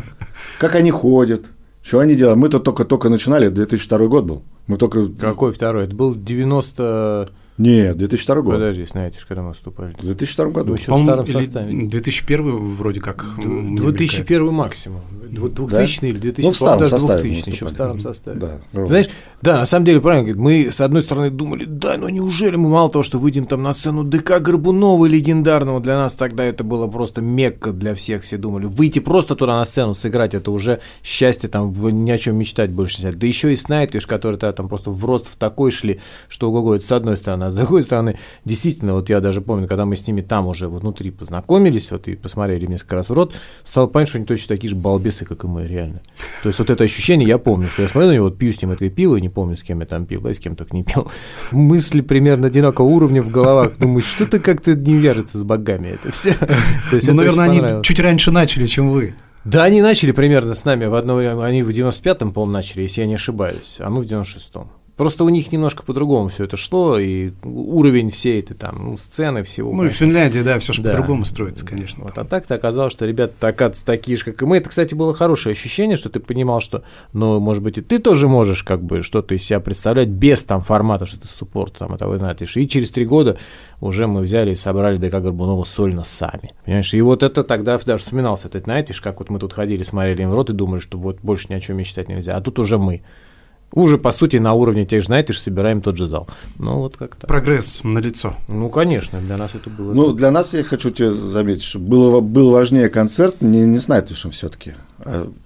Как 0.60 0.74
они 0.74 0.90
ходят, 0.90 1.46
что 1.82 2.00
они 2.00 2.16
делают. 2.16 2.38
Мы-то 2.38 2.58
только-только 2.58 3.08
начинали, 3.08 3.48
2002 3.48 4.06
год 4.08 4.24
был. 4.26 4.42
Мы 4.66 4.76
только... 4.76 5.06
Какой 5.06 5.52
второй? 5.52 5.84
Это 5.84 5.96
был 5.96 6.14
90... 6.14 7.30
Не, 7.58 7.92
2002 7.94 8.40
год. 8.42 8.54
Подожди, 8.54 8.84
знаете, 8.86 9.18
когда 9.28 9.42
мы 9.42 9.50
выступали. 9.50 9.92
В 9.94 10.02
2002 10.04 10.46
году. 10.46 10.68
Ну, 10.68 10.74
еще 10.74 10.94
в 10.94 11.02
старом 11.02 11.26
составе. 11.26 11.86
2001 11.88 12.74
вроде 12.76 13.00
как. 13.00 13.24
м, 13.38 13.66
мне 13.72 13.76
2001 13.78 14.52
максимум. 14.52 15.00
Дву- 15.30 15.48
2000 15.48 16.04
или 16.06 16.18
2000, 16.18 16.46
Ну, 16.46 16.52
в 16.52 16.56
старом 16.56 16.78
даже 16.80 16.90
составе 16.90 17.22
2000, 17.22 17.48
мы 17.48 17.52
еще 17.54 17.64
в 17.64 17.68
старом 17.70 18.00
составе. 18.00 18.38
Да, 18.40 18.60
ровно. 18.72 18.88
Знаешь, 18.88 19.08
да, 19.40 19.56
на 19.58 19.64
самом 19.64 19.86
деле, 19.86 20.00
правильно 20.00 20.24
говорит, 20.32 20.42
мы 20.66 20.70
с 20.70 20.80
одной 20.80 21.00
стороны 21.02 21.30
думали, 21.30 21.64
да, 21.64 21.96
ну 21.96 22.08
неужели 22.10 22.56
мы 22.56 22.68
мало 22.68 22.90
того, 22.90 23.02
что 23.02 23.18
выйдем 23.18 23.46
там 23.46 23.62
на 23.62 23.72
сцену 23.72 24.04
ДК 24.04 24.40
Горбунова 24.40 25.06
легендарного, 25.06 25.80
для 25.80 25.96
нас 25.96 26.14
тогда 26.16 26.44
это 26.44 26.64
было 26.64 26.86
просто 26.86 27.22
мекка 27.22 27.72
для 27.72 27.94
всех, 27.94 28.24
все 28.24 28.36
думали, 28.36 28.66
выйти 28.66 28.98
просто 28.98 29.34
туда 29.34 29.56
на 29.58 29.64
сцену, 29.64 29.94
сыграть, 29.94 30.34
это 30.34 30.50
уже 30.50 30.80
счастье, 31.02 31.48
там 31.48 31.72
ни 32.04 32.10
о 32.10 32.18
чем 32.18 32.36
мечтать 32.36 32.70
больше 32.70 32.98
нельзя. 32.98 33.18
Да 33.18 33.26
еще 33.26 33.52
и 33.52 33.56
Снайтвиш, 33.56 34.06
который 34.06 34.36
тогда 34.36 34.52
там 34.52 34.68
просто 34.68 34.90
в 34.90 35.02
рост 35.04 35.26
в 35.32 35.36
такой 35.36 35.70
шли, 35.70 36.00
что 36.28 36.50
ого 36.52 36.74
это 36.74 36.84
с 36.84 36.92
одной 36.92 37.16
стороны, 37.16 37.41
а 37.46 37.50
с 37.50 37.54
другой 37.54 37.82
стороны, 37.82 38.18
действительно, 38.44 38.94
вот 38.94 39.10
я 39.10 39.20
даже 39.20 39.40
помню, 39.40 39.68
когда 39.68 39.84
мы 39.84 39.96
с 39.96 40.06
ними 40.06 40.20
там 40.22 40.46
уже 40.46 40.68
внутри 40.68 41.10
познакомились, 41.10 41.90
вот 41.90 42.08
и 42.08 42.16
посмотрели 42.16 42.66
несколько 42.66 42.96
раз 42.96 43.10
в 43.10 43.12
рот, 43.12 43.34
стало 43.64 43.86
понятно, 43.86 44.10
что 44.10 44.18
они 44.18 44.26
точно 44.26 44.48
такие 44.48 44.70
же 44.70 44.76
балбесы, 44.76 45.24
как 45.24 45.44
и 45.44 45.46
мы, 45.46 45.66
реально. 45.66 46.00
То 46.42 46.48
есть 46.48 46.58
вот 46.58 46.70
это 46.70 46.84
ощущение 46.84 47.28
я 47.28 47.38
помню, 47.38 47.68
что 47.68 47.82
я 47.82 47.88
смотрю 47.88 48.10
на 48.10 48.14
него, 48.14 48.24
вот 48.26 48.38
пью 48.38 48.52
с 48.52 48.60
ним 48.60 48.72
это 48.72 48.88
пиво, 48.88 49.16
и 49.16 49.20
не 49.20 49.28
помню, 49.28 49.56
с 49.56 49.62
кем 49.62 49.80
я 49.80 49.86
там 49.86 50.06
пил, 50.06 50.20
да, 50.20 50.30
и 50.30 50.34
с 50.34 50.40
кем 50.40 50.56
только 50.56 50.74
не 50.76 50.84
пил. 50.84 51.10
Мысли 51.50 52.00
примерно 52.00 52.48
одинакового 52.48 52.90
уровня 52.90 53.22
в 53.22 53.30
головах. 53.30 53.78
Думаю, 53.78 54.02
что-то 54.02 54.38
как-то 54.38 54.74
не 54.74 54.96
вяжется 54.96 55.38
с 55.38 55.44
богами 55.44 55.88
это 55.88 56.12
все. 56.12 56.36
Ну, 56.90 57.14
наверное, 57.14 57.44
они 57.48 57.82
чуть 57.82 58.00
раньше 58.00 58.30
начали, 58.30 58.66
чем 58.66 58.90
вы. 58.90 59.14
Да, 59.44 59.64
они 59.64 59.82
начали 59.82 60.12
примерно 60.12 60.54
с 60.54 60.64
нами 60.64 60.86
в 60.86 60.94
одной, 60.94 61.32
они 61.44 61.64
в 61.64 61.70
95-м, 61.70 62.32
по-моему, 62.32 62.52
начали, 62.52 62.82
если 62.82 63.00
я 63.00 63.08
не 63.08 63.14
ошибаюсь, 63.14 63.78
а 63.80 63.90
мы 63.90 64.02
в 64.02 64.06
96-м. 64.06 64.68
Просто 64.96 65.24
у 65.24 65.28
них 65.30 65.50
немножко 65.52 65.82
по-другому 65.82 66.28
все 66.28 66.44
это 66.44 66.58
шло, 66.58 66.98
и 66.98 67.32
уровень 67.42 68.10
всей 68.10 68.40
этой 68.40 68.54
там 68.54 68.90
ну, 68.90 68.96
сцены 68.98 69.42
всего. 69.42 69.72
Ну 69.72 69.84
и 69.84 69.88
в 69.88 69.98
конечно, 69.98 70.06
Финляндии, 70.06 70.38
да, 70.40 70.58
все 70.58 70.74
же 70.74 70.82
Да. 70.82 70.90
по-другому 70.90 71.24
строится, 71.24 71.64
конечно. 71.64 72.04
вот, 72.04 72.18
а 72.18 72.24
так-то 72.24 72.54
оказалось, 72.54 72.92
что 72.92 73.06
ребята 73.06 73.48
оказывается 73.48 73.86
такие 73.86 74.18
же, 74.18 74.24
как 74.24 74.42
и 74.42 74.44
мы. 74.44 74.58
Это, 74.58 74.68
кстати, 74.68 74.94
было 74.94 75.14
хорошее 75.14 75.52
ощущение, 75.52 75.96
что 75.96 76.10
ты 76.10 76.20
понимал, 76.20 76.60
что, 76.60 76.84
ну, 77.14 77.40
может 77.40 77.62
быть, 77.62 77.78
и 77.78 77.80
ты 77.80 77.98
тоже 77.98 78.28
можешь 78.28 78.64
как 78.64 78.82
бы 78.82 79.02
что-то 79.02 79.34
из 79.34 79.42
себя 79.42 79.60
представлять 79.60 80.08
без 80.08 80.44
там 80.44 80.60
формата, 80.60 81.06
что 81.06 81.20
ты 81.20 81.26
суппорт, 81.26 81.78
там, 81.78 81.94
это 81.94 82.06
вы 82.06 82.18
знаете. 82.18 82.44
И 82.54 82.68
через 82.68 82.90
три 82.90 83.06
года 83.06 83.38
уже 83.80 84.06
мы 84.06 84.20
взяли 84.20 84.52
и 84.52 84.54
собрали 84.54 84.96
ДК 84.96 85.14
Горбунова 85.14 85.64
сольно 85.64 86.04
сами. 86.04 86.52
Понимаешь, 86.64 86.92
и 86.92 87.00
вот 87.00 87.22
это 87.22 87.44
тогда 87.44 87.78
даже 87.78 88.02
вспоминался 88.02 88.48
этот 88.48 88.66
Найтиш, 88.66 89.00
как 89.00 89.20
вот 89.20 89.30
мы 89.30 89.38
тут 89.38 89.54
ходили, 89.54 89.82
смотрели 89.82 90.22
им 90.22 90.30
в 90.30 90.34
рот 90.34 90.50
и 90.50 90.52
думали, 90.52 90.80
что 90.80 90.98
вот 90.98 91.18
больше 91.22 91.46
ни 91.48 91.54
о 91.54 91.60
чем 91.60 91.78
мечтать 91.78 92.08
нельзя. 92.08 92.36
А 92.36 92.40
тут 92.42 92.58
уже 92.58 92.76
мы. 92.76 93.02
Уже, 93.72 93.98
по 93.98 94.12
сути, 94.12 94.36
на 94.36 94.52
уровне 94.52 94.84
тех 94.84 95.02
же 95.02 95.10
Найтиш 95.10 95.40
собираем 95.40 95.80
тот 95.80 95.96
же 95.96 96.06
зал. 96.06 96.28
Ну, 96.58 96.78
вот 96.78 96.96
как-то. 96.96 97.26
Прогресс 97.26 97.82
на 97.84 97.98
лицо. 97.98 98.34
Ну, 98.48 98.68
конечно, 98.68 99.20
для 99.20 99.36
нас 99.36 99.54
это 99.54 99.70
было. 99.70 99.92
Ну, 99.92 100.12
для 100.12 100.30
нас, 100.30 100.52
я 100.52 100.62
хочу 100.62 100.90
тебе 100.90 101.12
заметить, 101.12 101.64
что 101.64 101.78
было, 101.78 102.20
был 102.20 102.50
важнее 102.50 102.88
концерт 102.88 103.40
не, 103.40 103.60
не 103.60 103.78
с 103.78 103.88
Найтвишем 103.88 104.30
все-таки, 104.30 104.74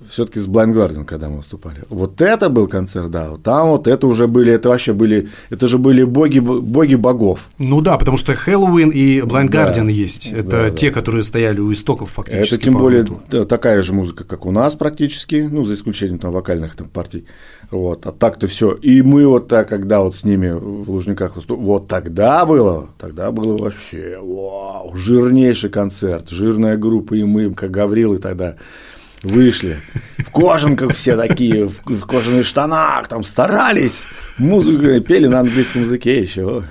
все-таки 0.09 0.39
с 0.39 0.47
Blind 0.47 0.75
Guardian, 0.75 1.05
когда 1.05 1.29
мы 1.29 1.39
выступали. 1.39 1.83
Вот 1.89 2.21
это 2.21 2.49
был 2.49 2.69
концерт, 2.69 3.11
да, 3.11 3.31
вот 3.31 3.43
там 3.43 3.69
вот 3.69 3.87
это 3.87 4.07
уже 4.07 4.27
были, 4.27 4.53
это 4.53 4.69
вообще 4.69 4.93
были, 4.93 5.29
это 5.51 5.69
же 5.69 5.79
были 5.79 6.05
боги, 6.05 6.39
боги 6.39 6.95
богов. 6.95 7.49
Ну 7.59 7.81
да, 7.81 7.97
потому 7.99 8.17
что 8.17 8.35
Хэллоуин 8.35 8.91
и 8.91 9.21
Blind 9.21 9.49
Да. 9.49 9.73
Guardian 9.73 9.91
есть. 9.91 10.27
Это 10.27 10.49
Да, 10.49 10.63
да. 10.65 10.71
те, 10.71 10.91
которые 10.91 11.23
стояли 11.23 11.61
у 11.61 11.73
истоков 11.73 12.11
фактически. 12.11 12.55
Это 12.55 12.65
тем 12.65 12.75
более 12.75 13.05
да, 13.31 13.45
такая 13.45 13.83
же 13.83 13.93
музыка, 13.93 14.25
как 14.25 14.47
у 14.47 14.51
нас 14.51 14.75
практически, 14.75 15.49
ну, 15.51 15.65
за 15.65 15.75
исключением 15.75 16.19
там 16.19 16.33
вокальных 16.33 16.77
там 16.77 16.89
партий. 16.89 17.27
Вот, 17.71 18.07
а 18.07 18.13
так-то 18.13 18.47
все. 18.47 18.73
И 18.73 19.03
мы 19.03 19.27
вот 19.27 19.49
так, 19.49 19.69
когда 19.69 20.01
вот 20.01 20.15
с 20.15 20.23
ними 20.23 20.51
в 20.51 20.89
Лужниках 20.91 21.35
выступали, 21.35 21.67
вот 21.67 21.89
тогда 21.89 22.47
было, 22.47 22.91
тогда 22.99 23.33
было 23.33 23.59
вообще, 23.59 24.19
вау, 24.23 24.95
жирнейший 24.95 25.71
концерт, 25.71 26.31
жирная 26.31 26.77
группа, 26.77 27.15
и 27.15 27.25
мы, 27.25 27.53
как 27.55 27.73
Гаврилы 27.73 28.19
тогда, 28.19 28.57
вышли 29.23 29.79
в 30.19 30.31
кожанках 30.31 30.93
все 30.93 31.17
такие, 31.17 31.69
в, 31.69 31.81
в 31.85 32.07
кожаных 32.07 32.47
штанах, 32.47 33.09
там 33.09 33.23
старались, 33.23 34.07
музыку 34.39 35.01
пели 35.01 35.27
на 35.27 35.41
английском 35.41 35.83
языке 35.83 36.21
еще. 36.21 36.65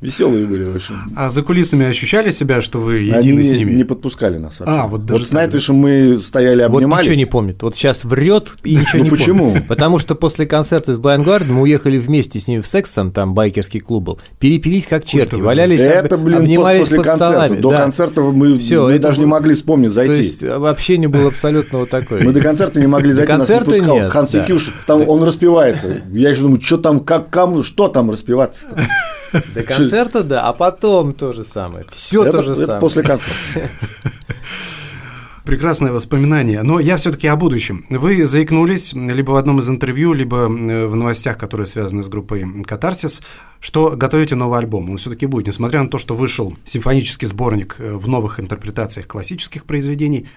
Веселые 0.00 0.46
были, 0.46 0.64
в 0.64 0.76
общем. 0.76 1.12
А 1.14 1.28
за 1.28 1.42
кулисами 1.42 1.84
ощущали 1.86 2.30
себя, 2.30 2.62
что 2.62 2.78
вы 2.78 2.96
Они 3.12 3.28
едины 3.28 3.42
с 3.42 3.52
ними? 3.52 3.72
не 3.72 3.84
подпускали 3.84 4.38
нас 4.38 4.58
вообще. 4.58 4.74
А, 4.74 4.86
вот 4.86 5.04
даже 5.04 5.24
с 5.24 5.28
так, 5.28 5.34
Найтвишем 5.40 5.76
мы 5.76 6.16
стояли, 6.16 6.62
Вот 6.66 6.76
обнимались. 6.78 7.04
ничего 7.04 7.16
не 7.18 7.26
помнит. 7.26 7.62
Вот 7.62 7.76
сейчас 7.76 8.04
врет 8.04 8.48
и 8.64 8.76
ничего 8.76 8.98
Ну 8.98 9.04
не 9.04 9.10
почему? 9.10 9.44
помнит. 9.50 9.68
Потому 9.68 9.98
что 9.98 10.14
после 10.14 10.46
концерта 10.46 10.94
с 10.94 10.98
Blind 10.98 11.24
Guardian 11.24 11.52
мы 11.52 11.62
уехали 11.62 11.98
вместе 11.98 12.40
с 12.40 12.48
ними 12.48 12.60
в 12.62 12.66
Секстон, 12.66 13.12
там 13.12 13.34
байкерский 13.34 13.80
клуб 13.80 14.04
был, 14.04 14.20
перепились 14.38 14.86
как 14.86 15.04
черти, 15.04 15.34
валялись, 15.34 15.80
Это, 15.80 16.16
блин, 16.16 16.38
обнимались 16.38 16.80
после 16.80 16.96
под 16.96 17.06
концерта. 17.06 17.32
столами. 17.34 17.60
До 17.60 17.70
да. 17.70 17.76
концерта 17.82 18.20
мы, 18.22 18.58
Всё, 18.58 18.84
мы 18.86 18.92
это 18.92 19.02
даже 19.02 19.18
не 19.20 19.26
было- 19.26 19.30
могли 19.32 19.54
вспомнить 19.54 19.90
зайти. 19.90 20.12
То 20.14 20.18
есть 20.18 20.42
общение 20.42 21.08
было 21.08 21.28
абсолютно 21.28 21.80
вот 21.80 21.90
такое. 21.90 22.22
мы 22.22 22.32
до 22.32 22.40
концерта 22.40 22.80
не 22.80 22.86
могли 22.86 23.12
зайти, 23.12 23.30
нас 23.32 23.40
не 23.48 23.54
концерта 23.54 23.70
пускал. 23.78 23.96
нет, 23.96 24.10
да. 24.32 24.46
Кюш, 24.46 24.74
там 24.86 25.06
он 25.06 25.22
распевается. 25.24 26.00
Я 26.10 26.30
еще 26.30 26.40
думаю, 26.40 26.60
что 26.62 26.78
там, 26.78 27.00
как, 27.00 27.28
кому, 27.28 27.62
что 27.62 27.88
там 27.88 28.10
распеваться-то? 28.10 28.86
До 29.54 29.62
концерта, 29.62 29.89
да, 30.22 30.46
а 30.48 30.52
потом 30.52 31.12
то 31.12 31.32
же 31.32 31.44
самое. 31.44 31.84
Все 31.90 32.22
Это- 32.24 32.38
то 32.38 32.42
же 32.42 32.52
это 32.52 32.60
самое. 32.62 32.80
после 32.80 33.02
концерта. 33.02 33.36
Прекрасное 35.44 35.90
воспоминание. 35.90 36.62
Но 36.62 36.78
я 36.80 36.96
все-таки 36.96 37.26
о 37.26 37.34
будущем. 37.34 37.86
Вы 37.88 38.26
заикнулись 38.26 38.92
либо 38.92 39.32
в 39.32 39.36
одном 39.36 39.58
из 39.58 39.68
интервью, 39.70 40.12
либо 40.12 40.46
в 40.46 40.94
новостях, 40.94 41.38
которые 41.38 41.66
связаны 41.66 42.02
с 42.02 42.08
группой 42.08 42.46
Катарсис, 42.62 43.22
что 43.58 43.90
готовите 43.96 44.34
новый 44.34 44.58
альбом. 44.60 44.90
Он 44.90 44.98
все-таки 44.98 45.26
будет, 45.26 45.46
несмотря 45.46 45.82
на 45.82 45.88
то, 45.88 45.98
что 45.98 46.14
вышел 46.14 46.56
симфонический 46.64 47.26
сборник 47.26 47.76
э, 47.78 47.94
в 47.94 48.06
новых 48.06 48.38
интерпретациях 48.38 49.06
классических 49.06 49.64
произведений. 49.64 50.28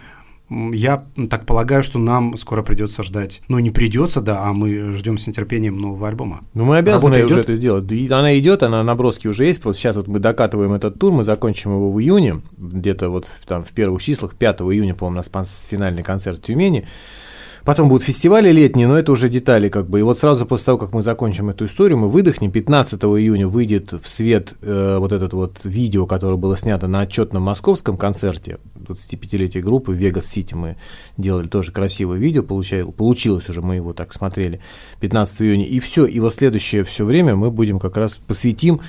Я 0.49 1.05
так 1.29 1.45
полагаю, 1.45 1.83
что 1.83 1.99
нам 1.99 2.37
скоро 2.37 2.63
придется 2.63 3.03
ждать. 3.03 3.41
Ну, 3.47 3.59
не 3.59 3.71
придется, 3.71 4.21
да, 4.21 4.43
а 4.43 4.53
мы 4.53 4.91
ждем 4.93 5.17
с 5.17 5.25
нетерпением 5.25 5.77
нового 5.77 6.07
альбома. 6.07 6.41
Ну, 6.53 6.65
мы 6.65 6.77
обязаны 6.77 7.17
Работа 7.17 7.33
уже 7.33 7.41
это 7.41 7.55
сделать. 7.55 7.87
Да 7.87 8.19
она 8.19 8.37
идет, 8.37 8.61
она 8.61 8.83
наброски 8.83 9.27
уже 9.27 9.45
есть. 9.45 9.61
Просто 9.61 9.81
сейчас 9.81 9.95
вот 9.95 10.07
мы 10.07 10.19
докатываем 10.19 10.73
этот 10.73 10.99
тур, 10.99 11.11
мы 11.13 11.23
закончим 11.23 11.71
его 11.71 11.91
в 11.91 11.99
июне, 11.99 12.41
где-то 12.57 13.09
вот 13.09 13.29
там 13.45 13.63
в 13.63 13.69
первых 13.69 14.03
числах, 14.03 14.35
5 14.35 14.61
июня, 14.61 14.93
по-моему, 14.93 15.21
у 15.23 15.33
нас 15.35 15.67
финальный 15.69 16.03
концерт 16.03 16.39
в 16.39 16.41
Тюмени. 16.43 16.87
Потом 17.65 17.87
будут 17.87 18.03
фестивали 18.03 18.51
летние, 18.51 18.87
но 18.87 18.97
это 18.97 19.11
уже 19.11 19.29
детали 19.29 19.69
как 19.69 19.89
бы. 19.89 19.99
И 19.99 20.03
вот 20.03 20.17
сразу 20.17 20.45
после 20.45 20.65
того, 20.65 20.77
как 20.77 20.93
мы 20.93 21.01
закончим 21.01 21.49
эту 21.49 21.65
историю, 21.65 21.97
мы 21.97 22.09
выдохнем. 22.09 22.51
15 22.51 23.01
июня 23.03 23.47
выйдет 23.47 23.93
в 23.93 24.07
свет 24.07 24.53
э, 24.61 24.97
вот 24.99 25.13
это 25.13 25.33
вот 25.35 25.61
видео, 25.63 26.05
которое 26.05 26.35
было 26.35 26.57
снято 26.57 26.87
на 26.87 27.01
отчетном 27.01 27.43
московском 27.43 27.97
концерте 27.97 28.59
25-летия 28.75 29.61
группы 29.61 29.93
в 29.93 29.95
Вегас-Сити. 29.95 30.55
Мы 30.55 30.75
делали 31.17 31.47
тоже 31.47 31.71
красивое 31.71 32.17
видео, 32.17 32.43
получай- 32.43 32.85
получилось 32.85 33.47
уже, 33.47 33.61
мы 33.61 33.75
его 33.75 33.93
так 33.93 34.11
смотрели 34.11 34.59
15 34.99 35.41
июня. 35.43 35.65
И 35.65 35.79
все, 35.79 36.05
и 36.05 36.19
вот 36.19 36.33
следующее 36.33 36.83
все 36.83 37.05
время 37.05 37.35
мы 37.35 37.49
будем 37.49 37.79
как 37.79 37.95
раз 37.95 38.17
посвятим 38.17 38.81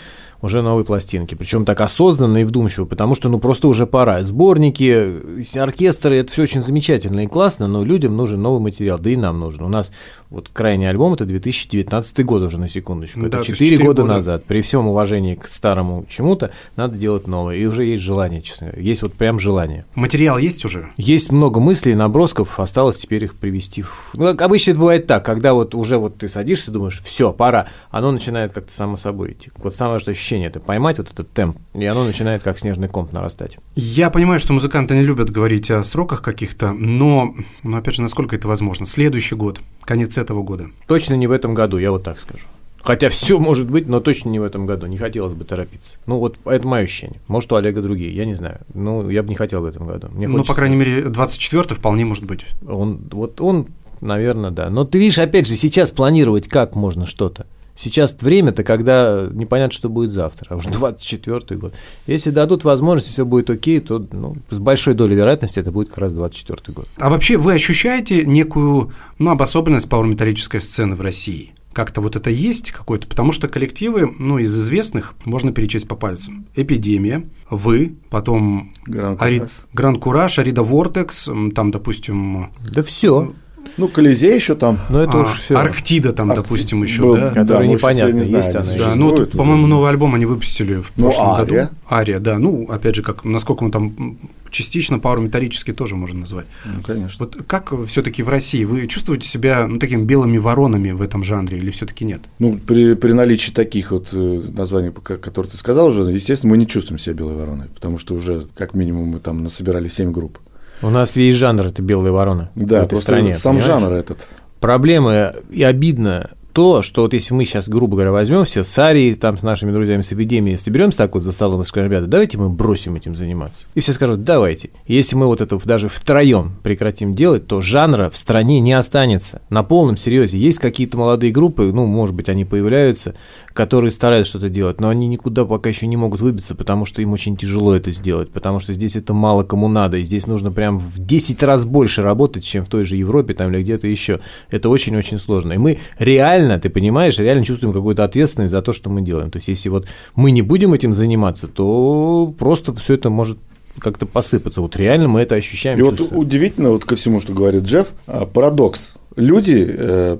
уже 0.45 0.61
новой 0.61 0.85
пластинки. 0.85 1.35
Причем 1.35 1.65
так 1.65 1.81
осознанно 1.81 2.39
и 2.39 2.45
вдумчиво, 2.45 2.85
потому 2.85 3.15
что 3.15 3.31
ну 3.31 3.39
просто 3.39 3.67
уже 3.67 3.87
пора. 3.87 4.23
Сборники, 4.23 5.57
оркестры, 5.57 6.19
это 6.19 6.31
все 6.31 6.43
очень 6.43 6.61
замечательно 6.61 7.21
и 7.21 7.27
классно, 7.27 7.67
но 7.67 7.83
людям 7.83 8.15
нужен 8.15 8.43
новый 8.43 8.61
материал, 8.61 8.99
да 8.99 9.09
и 9.09 9.17
нам 9.17 9.41
нужен. 9.41 9.65
У 9.65 9.69
нас 9.69 9.91
вот 10.29 10.51
крайний 10.53 10.87
альбом 10.87 11.15
это 11.15 11.25
2019 11.25 12.25
год 12.27 12.43
уже 12.43 12.61
на 12.61 12.69
секундочку. 12.69 13.21
Да, 13.21 13.27
это 13.29 13.37
то 13.39 13.39
есть 13.39 13.51
4 13.53 13.71
четыре 13.71 13.87
года, 13.87 14.03
года. 14.03 14.15
назад. 14.15 14.45
При 14.45 14.61
всем 14.61 14.87
уважении 14.87 15.35
к 15.35 15.49
старому 15.49 16.05
чему-то 16.09 16.51
надо 16.77 16.97
делать 16.97 17.27
новое. 17.27 17.57
И 17.57 17.65
уже 17.65 17.85
есть 17.85 18.03
желание, 18.03 18.43
честно. 18.43 18.73
Есть 18.77 19.03
вот 19.03 19.15
прям 19.15 19.39
желание. 19.39 19.87
Материал 19.95 20.37
есть 20.39 20.65
уже? 20.65 20.91
Есть 20.97 21.33
много 21.33 21.61
мыслей, 21.61 21.95
набросков, 21.95 22.61
осталось 22.61 22.99
теперь 22.99 23.25
их 23.25 23.35
привести. 23.37 23.83
В... 23.83 24.11
Ну, 24.15 24.29
обычно 24.29 24.73
это 24.73 24.81
бывает 24.81 25.07
так, 25.07 25.25
когда 25.25 25.55
вот 25.55 25.75
уже 25.75 25.97
вот 25.97 26.19
ты 26.19 26.29
садишься, 26.29 26.71
думаешь, 26.71 27.01
все, 27.03 27.33
пора, 27.33 27.69
оно 27.91 28.11
начинает 28.11 28.53
как-то 28.53 28.73
само 28.73 28.97
собой 28.97 29.33
идти. 29.33 29.51
Вот 29.57 29.75
самое 29.75 29.99
что 29.99 30.11
ощущение, 30.11 30.34
это 30.43 30.61
поймать 30.61 30.99
вот 30.99 31.11
этот 31.11 31.31
темп, 31.33 31.59
и 31.75 31.85
оно 31.85 32.05
начинает 32.05 32.43
как 32.43 32.59
снежный 32.59 32.89
комп 32.89 33.13
нарастать. 33.13 33.59
Я 33.75 34.11
понимаю, 34.11 34.41
что 34.41 34.53
музыканты 34.53 34.95
не 34.95 35.03
любят 35.03 35.31
говорить 35.31 35.71
о 35.71 35.85
сроках 35.85 36.23
каких-то, 36.23 36.73
но, 36.73 37.35
но 37.63 37.79
опять 37.79 37.95
же, 37.95 38.03
насколько 38.03 38.37
это 38.37 38.49
возможно? 38.49 38.87
Следующий 38.87 39.35
год, 39.35 39.61
конец 39.83 40.19
этого 40.19 40.43
года. 40.43 40.67
Точно 40.87 41.15
не 41.15 41.27
в 41.27 41.33
этом 41.33 41.55
году, 41.55 41.79
я 41.79 41.91
вот 41.91 42.03
так 42.03 42.19
скажу. 42.19 42.47
Хотя 42.85 43.09
все 43.09 43.39
может 43.39 43.71
быть, 43.71 43.89
но 43.89 44.01
точно 44.01 44.29
не 44.29 44.39
в 44.39 44.43
этом 44.43 44.67
году. 44.67 44.87
Не 44.87 44.99
хотелось 44.99 45.33
бы 45.33 45.45
торопиться. 45.45 45.97
Ну, 46.05 46.19
вот 46.19 46.37
это 46.45 46.69
мое 46.69 46.83
ощущение. 46.83 47.19
Может, 47.29 47.51
у 47.53 47.57
Олега 47.57 47.81
другие, 47.81 48.15
я 48.15 48.27
не 48.27 48.35
знаю. 48.35 48.61
Ну, 48.75 49.09
я 49.09 49.23
бы 49.23 49.31
не 49.31 49.35
хотел 49.35 49.63
в 49.63 49.65
этом 49.65 49.87
году. 49.87 50.09
Мне 50.13 50.29
ну, 50.29 50.45
по 50.45 50.53
крайней 50.53 50.77
мере, 50.77 51.05
24 51.05 51.77
вполне 51.77 52.05
может 52.05 52.25
быть. 52.25 52.45
Он, 52.69 53.01
вот 53.11 53.41
он, 53.41 53.69
наверное, 54.03 54.51
да. 54.51 54.69
Но 54.69 54.85
ты 54.85 54.99
видишь, 54.99 55.19
опять 55.19 55.49
же, 55.49 55.55
сейчас 55.55 55.93
планировать 55.93 56.47
как 56.47 56.77
можно 56.77 57.07
что-то. 57.07 57.47
Сейчас 57.77 58.17
время-то, 58.21 58.63
когда 58.63 59.29
непонятно, 59.33 59.75
что 59.75 59.89
будет 59.89 60.11
завтра, 60.11 60.47
а 60.51 60.57
уже 60.57 60.71
24 60.71 61.59
год. 61.59 61.75
Если 62.07 62.31
дадут 62.31 62.65
возможность, 62.65 63.09
и 63.09 63.13
все 63.13 63.25
будет 63.25 63.51
окей, 63.51 63.81
то 63.81 64.05
ну, 64.13 64.37
с 64.51 64.59
большой 64.59 64.95
долей 64.95 65.17
вероятности 65.17 65.59
это 65.59 65.73
будет 65.73 65.89
как 65.89 65.99
раз 65.99 66.15
24 66.15 66.73
год. 66.75 66.89
А 66.99 67.11
вообще 67.11 67.37
вы 67.37 67.55
ощущаете 67.55 68.25
некую 68.25 68.93
ну, 69.19 69.31
обособленность 69.31 69.89
пауэр-металлической 69.89 70.61
сцены 70.61 70.95
в 70.95 71.01
России? 71.01 71.53
Как-то 71.73 72.01
вот 72.01 72.15
это 72.15 72.31
есть 72.31 72.71
какой-то? 72.71 73.09
Потому 73.09 73.33
что 73.33 73.49
коллективы, 73.49 74.09
ну, 74.21 74.39
из 74.39 74.57
известных 74.57 75.15
можно 75.25 75.51
перечесть 75.51 75.89
по 75.89 75.97
пальцам. 75.97 76.47
Эпидемия, 76.55 77.29
вы, 77.51 77.97
потом 78.11 78.73
Гранд 78.87 79.21
Ари- 79.21 79.49
Кураж. 79.75 79.99
Кураж, 79.99 80.39
Арида 80.39 80.63
Вортекс, 80.63 81.29
там, 81.53 81.73
допустим, 81.73 82.53
Да 82.73 82.85
все. 82.85 83.33
Ну, 83.77 83.89
Колизей 83.89 84.35
еще 84.35 84.55
там. 84.55 84.79
Но 84.89 85.01
это 85.01 85.13
а, 85.13 85.23
уж 85.23 85.39
все. 85.41 85.57
Арктида 85.57 86.13
там, 86.13 86.31
Арктид 86.31 86.45
допустим, 86.45 86.83
еще, 86.83 87.03
был, 87.03 87.15
да? 87.17 87.31
Который 87.31 87.69
мы 87.69 87.79
сейчас, 87.79 87.97
я 87.97 88.05
непонятно, 88.07 88.19
не 88.19 88.25
знаю, 88.27 88.45
есть 88.45 88.57
она 88.79 88.87
Да, 88.91 88.95
ну, 88.97 89.09
уже. 89.09 89.27
по-моему, 89.27 89.67
новый 89.67 89.91
альбом 89.91 90.15
они 90.15 90.27
выпустили 90.27 90.75
в 90.75 90.93
Ну, 90.97 91.05
прошлом 91.05 91.31
«Ария». 91.33 91.45
году. 91.65 91.69
Ария, 91.91 92.21
да. 92.21 92.39
Ну, 92.39 92.67
опять 92.69 92.95
же, 92.95 93.03
как, 93.03 93.25
насколько 93.25 93.65
мы 93.65 93.71
там 93.71 94.19
частично 94.51 94.99
пару 95.01 95.21
металлический 95.21 95.73
тоже 95.73 95.97
можно 95.97 96.21
назвать. 96.21 96.47
Ну, 96.65 96.83
конечно. 96.83 97.25
Вот 97.25 97.37
как 97.47 97.73
все-таки 97.89 98.23
в 98.23 98.29
России? 98.29 98.65
Вы 98.65 98.87
чувствуете 98.87 99.29
себя 99.29 99.67
ну, 99.67 99.79
такими 99.79 100.03
белыми 100.03 100.39
воронами 100.39 100.93
в 100.93 101.03
этом 101.03 101.25
жанре 101.25 101.59
или 101.59 101.71
все-таки 101.71 102.05
нет? 102.05 102.23
Ну, 102.39 102.59
при, 102.65 102.95
при 102.95 103.13
наличии 103.13 103.51
таких 103.51 103.91
вот 103.91 104.09
э, 104.13 104.41
названий, 104.57 104.91
которые 104.93 105.51
ты 105.51 105.57
сказал 105.57 105.89
уже, 105.89 106.03
естественно, 106.03 106.51
мы 106.51 106.57
не 106.59 106.67
чувствуем 106.69 106.99
себя 106.99 107.15
белой 107.15 107.35
вороной, 107.35 107.67
потому 107.75 107.99
что 107.99 108.15
уже, 108.15 108.47
как 108.55 108.75
минимум, 108.75 109.09
мы 109.09 109.19
там 109.19 109.43
насобирали 109.43 109.89
7 109.89 110.13
групп. 110.13 110.39
У 110.85 110.91
нас 110.91 111.17
весь 111.17 111.35
жанр 111.35 111.67
это 111.67 111.83
белые 111.83 112.13
вороны 112.13 112.49
в 112.55 112.65
Да, 112.65 112.79
этой 112.81 112.89
просто 112.91 113.03
стране. 113.05 113.33
сам 113.33 113.57
понимаешь? 113.57 113.67
жанр 113.83 113.93
этот. 113.95 114.29
Проблема 114.61 115.33
и 115.51 115.63
обидно 115.63 116.31
то, 116.55 116.83
что 116.83 117.03
вот 117.03 117.13
если 117.13 117.35
мы 117.35 117.45
сейчас, 117.45 117.69
грубо 117.69 117.97
говоря, 117.97 118.13
возьмем 118.13 118.45
все 118.45 118.63
с 118.63 118.79
Арией, 118.79 119.17
там 119.17 119.37
с 119.37 119.43
нашими 119.43 119.73
друзьями 119.73 120.03
с 120.03 120.13
эпидемией, 120.13 120.57
соберемся 120.57 120.99
так 120.99 121.15
вот 121.15 121.23
за 121.25 121.33
столом 121.33 121.63
и 121.63 121.65
скажем, 121.65 121.91
ребята, 121.91 122.07
давайте 122.07 122.39
мы 122.39 122.49
бросим 122.49 122.95
этим 122.95 123.17
заниматься. 123.17 123.67
И 123.75 123.81
все 123.81 123.93
скажут, 123.93 124.23
давайте. 124.23 124.71
Если 124.87 125.17
мы 125.17 125.27
вот 125.27 125.41
это 125.41 125.59
даже 125.65 125.89
втроем 125.89 126.53
прекратим 126.63 127.13
делать, 127.13 127.49
то 127.49 127.61
жанра 127.61 128.09
в 128.09 128.17
стране 128.17 128.61
не 128.61 128.73
останется. 128.73 129.43
На 129.51 129.65
полном 129.65 129.97
серьезе. 129.97 130.39
Есть 130.39 130.61
какие-то 130.61 130.97
молодые 130.97 131.33
группы, 131.33 131.73
ну, 131.73 131.87
может 131.87 132.15
быть, 132.15 132.29
они 132.29 132.45
появляются, 132.45 133.17
которые 133.53 133.91
стараются 133.91 134.31
что-то 134.31 134.49
делать, 134.49 134.81
но 134.81 134.91
они 134.91 135.09
никуда 135.09 135.45
пока 135.45 135.71
еще 135.71 135.89
не 135.89 135.97
могут 135.97 136.21
выбиться, 136.21 136.55
потому 136.55 136.85
что 136.85 137.03
им 137.03 137.13
очень 137.13 137.37
тяжело 137.37 137.75
это 137.75 137.91
сделать, 137.91 138.31
потому 138.31 138.61
что 138.61 138.73
здесь 138.73 138.95
это 138.95 139.13
мало 139.13 139.43
кому 139.43 139.67
надо, 139.67 139.97
и 139.97 140.05
здесь 140.05 140.29
нужно 140.29 140.53
прям 140.53 140.79
в 140.79 141.05
10 141.05 141.43
раз 141.43 141.65
больше 141.65 142.03
работать, 142.03 142.45
чем 142.45 142.65
в 142.65 142.69
той 142.69 142.85
же 142.85 142.97
Европе 142.97 143.35
там 143.35 143.53
или 143.53 143.63
где-то 143.63 143.89
еще. 143.89 144.21
Это 144.51 144.69
очень-очень 144.69 145.19
сложно. 145.19 145.55
И 145.55 145.59
мы 145.59 145.79
реально, 145.99 146.44
ты 146.59 146.69
понимаешь, 146.69 147.19
реально 147.19 147.45
чувствуем 147.45 147.73
какую-то 147.75 148.05
ответственность 148.05 148.51
за 148.51 148.63
то, 148.63 148.73
что 148.73 148.91
мы 148.91 149.03
делаем. 149.03 149.31
То 149.31 149.39
есть, 149.39 149.49
если 149.49 149.69
вот 149.69 149.87
мы 150.15 150.31
не 150.31 150.43
будем 150.43 150.75
этим 150.75 150.93
заниматься, 150.93 151.49
то 151.49 152.35
просто 152.39 152.75
все 152.75 152.95
это 152.95 153.11
может 153.11 153.39
как-то 153.79 154.07
посыпаться. 154.07 154.61
Вот 154.61 154.77
реально 154.77 155.09
мы 155.09 155.21
это 155.21 155.35
ощущаем, 155.35 155.79
И 155.79 155.83
вот 155.83 155.99
чувствуем. 155.99 156.23
удивительно, 156.23 156.71
вот 156.71 156.85
ко 156.85 156.97
всему, 156.97 157.21
что 157.21 157.33
говорит 157.33 157.63
Джефф, 157.65 157.89
а, 158.07 158.27
парадокс. 158.27 158.95
Люди 159.17 159.67
э, 159.69 160.19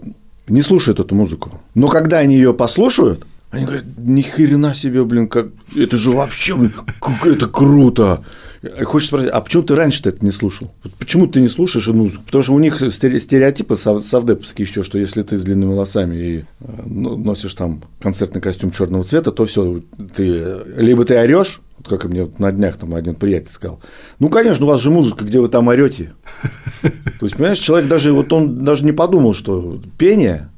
не 0.49 0.63
слушают 0.63 1.01
эту 1.01 1.15
музыку, 1.15 1.61
но 1.75 1.89
когда 1.89 2.19
они 2.19 2.37
ее 2.37 2.55
послушают, 2.55 3.25
они 3.51 3.65
говорят, 3.67 3.85
ни 3.97 4.23
хрена 4.23 4.75
себе, 4.75 5.05
блин, 5.05 5.29
как 5.29 5.49
это 5.77 5.97
же 5.97 6.11
вообще, 6.11 6.57
блин, 6.57 6.73
как 7.01 7.27
это 7.27 7.47
круто. 7.47 8.25
Хочешь 8.85 9.09
спросить, 9.09 9.31
а 9.31 9.41
почему 9.41 9.63
ты 9.63 9.75
раньше 9.75 10.01
это 10.05 10.25
не 10.25 10.31
слушал? 10.31 10.73
Почему 10.99 11.27
ты 11.27 11.41
не 11.41 11.49
слушаешь 11.49 11.87
музыку? 11.89 12.23
Потому 12.25 12.45
что 12.45 12.53
у 12.55 12.59
них 12.59 12.81
стере- 12.81 13.21
стереотипы 13.21 13.77
совдеповские 13.77 14.67
еще, 14.67 14.83
что 14.83 14.99
если 14.99 15.23
ты 15.23 15.37
с 15.37 15.43
длинными 15.43 15.71
волосами 15.71 16.17
и 16.17 16.39
э, 16.39 16.45
ну, 16.87 17.17
носишь 17.17 17.55
там 17.55 17.83
концертный 18.01 18.41
костюм 18.41 18.71
черного 18.71 19.05
цвета, 19.05 19.33
то 19.33 19.45
все, 19.45 19.83
ты 20.17 20.63
либо 20.77 21.05
ты 21.05 21.17
орешь, 21.17 21.61
вот 21.79 21.89
как 21.89 22.05
мне 22.05 22.29
на 22.39 22.53
днях 22.53 22.77
там 22.77 22.95
один 22.95 23.15
приятель 23.15 23.51
сказал, 23.51 23.81
ну, 24.19 24.29
конечно, 24.29 24.65
у 24.65 24.69
вас 24.69 24.81
же 24.81 24.91
музыка, 24.91 25.25
где 25.25 25.41
вы 25.41 25.49
там 25.49 25.69
орете. 25.69 26.13
То 26.83 27.27
есть, 27.27 27.37
понимаешь, 27.37 27.59
человек 27.59 27.89
даже, 27.89 28.13
вот 28.13 28.33
он 28.33 28.65
даже 28.65 28.85
не 28.85 28.93
подумал, 28.93 29.35
что 29.35 29.81
пение 29.99 30.49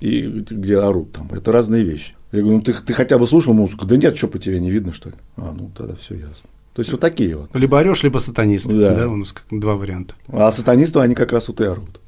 и 0.00 0.22
где 0.22 0.78
орут 0.78 1.12
там, 1.12 1.28
это 1.32 1.52
разные 1.52 1.84
вещи. 1.84 2.14
Я 2.32 2.40
говорю, 2.40 2.56
ну 2.56 2.62
ты, 2.62 2.72
ты 2.72 2.92
хотя 2.92 3.18
бы 3.18 3.28
слушал 3.28 3.52
музыку? 3.52 3.84
Да 3.84 3.96
нет, 3.96 4.16
что 4.16 4.26
по 4.26 4.38
тебе 4.38 4.58
не 4.58 4.70
видно, 4.70 4.92
что 4.92 5.10
ли? 5.10 5.14
А, 5.36 5.54
ну 5.56 5.70
тогда 5.76 5.94
все 5.94 6.14
ясно. 6.14 6.48
То 6.74 6.80
есть 6.80 6.90
вот 6.90 7.00
такие 7.02 7.36
вот. 7.36 7.50
Либо 7.54 7.76
орешь, 7.76 8.02
либо 8.02 8.16
сатанист. 8.18 8.66
Да. 8.68 8.94
Да. 8.94 9.08
у 9.08 9.16
нас 9.16 9.32
как 9.32 9.44
два 9.50 9.74
варианта. 9.74 10.14
А 10.28 10.50
сатанисты, 10.50 11.00
они 11.00 11.14
как 11.14 11.32
раз 11.32 11.48
вот 11.48 11.60
и 11.60 11.64
орут. 11.64 12.00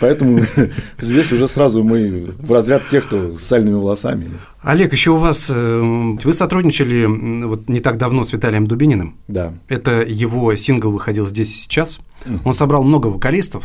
Поэтому 0.00 0.40
здесь 0.98 1.32
уже 1.32 1.48
сразу 1.48 1.82
мы 1.82 2.32
в 2.38 2.52
разряд 2.52 2.88
тех, 2.88 3.06
кто 3.06 3.32
с 3.32 3.42
сальными 3.42 3.74
волосами. 3.74 4.30
Олег, 4.62 4.92
еще 4.92 5.10
у 5.10 5.16
вас, 5.16 5.50
э, 5.52 6.16
вы 6.22 6.32
сотрудничали 6.32 7.06
вот 7.44 7.68
не 7.68 7.80
так 7.80 7.98
давно 7.98 8.22
с 8.22 8.32
Виталием 8.32 8.68
Дубининым. 8.68 9.16
Да. 9.26 9.54
Это 9.66 10.02
его 10.02 10.54
сингл 10.54 10.92
выходил 10.92 11.26
здесь 11.26 11.52
и 11.54 11.58
сейчас. 11.58 11.98
Он 12.44 12.52
собрал 12.52 12.84
много 12.84 13.08
вокалистов. 13.08 13.64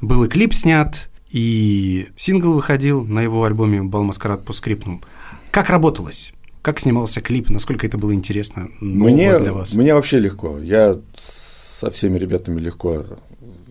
Был 0.00 0.24
и 0.24 0.28
клип 0.28 0.54
снят, 0.54 1.08
и 1.30 2.08
сингл 2.16 2.52
выходил 2.52 3.04
на 3.04 3.20
его 3.20 3.44
альбоме 3.44 3.82
«Бал 3.82 4.02
Маскарад 4.04 4.44
по 4.44 4.52
скриптум». 4.52 5.02
Как 5.50 5.70
работалось? 5.70 6.32
Как 6.62 6.80
снимался 6.80 7.20
клип? 7.20 7.48
Насколько 7.50 7.86
это 7.86 7.98
было 7.98 8.12
интересно 8.14 8.68
Мне, 8.80 9.38
для 9.38 9.52
вас? 9.52 9.74
мне 9.74 9.94
вообще 9.94 10.18
легко. 10.18 10.58
Я 10.58 10.96
со 11.16 11.90
всеми 11.90 12.18
ребятами 12.18 12.60
легко 12.60 13.04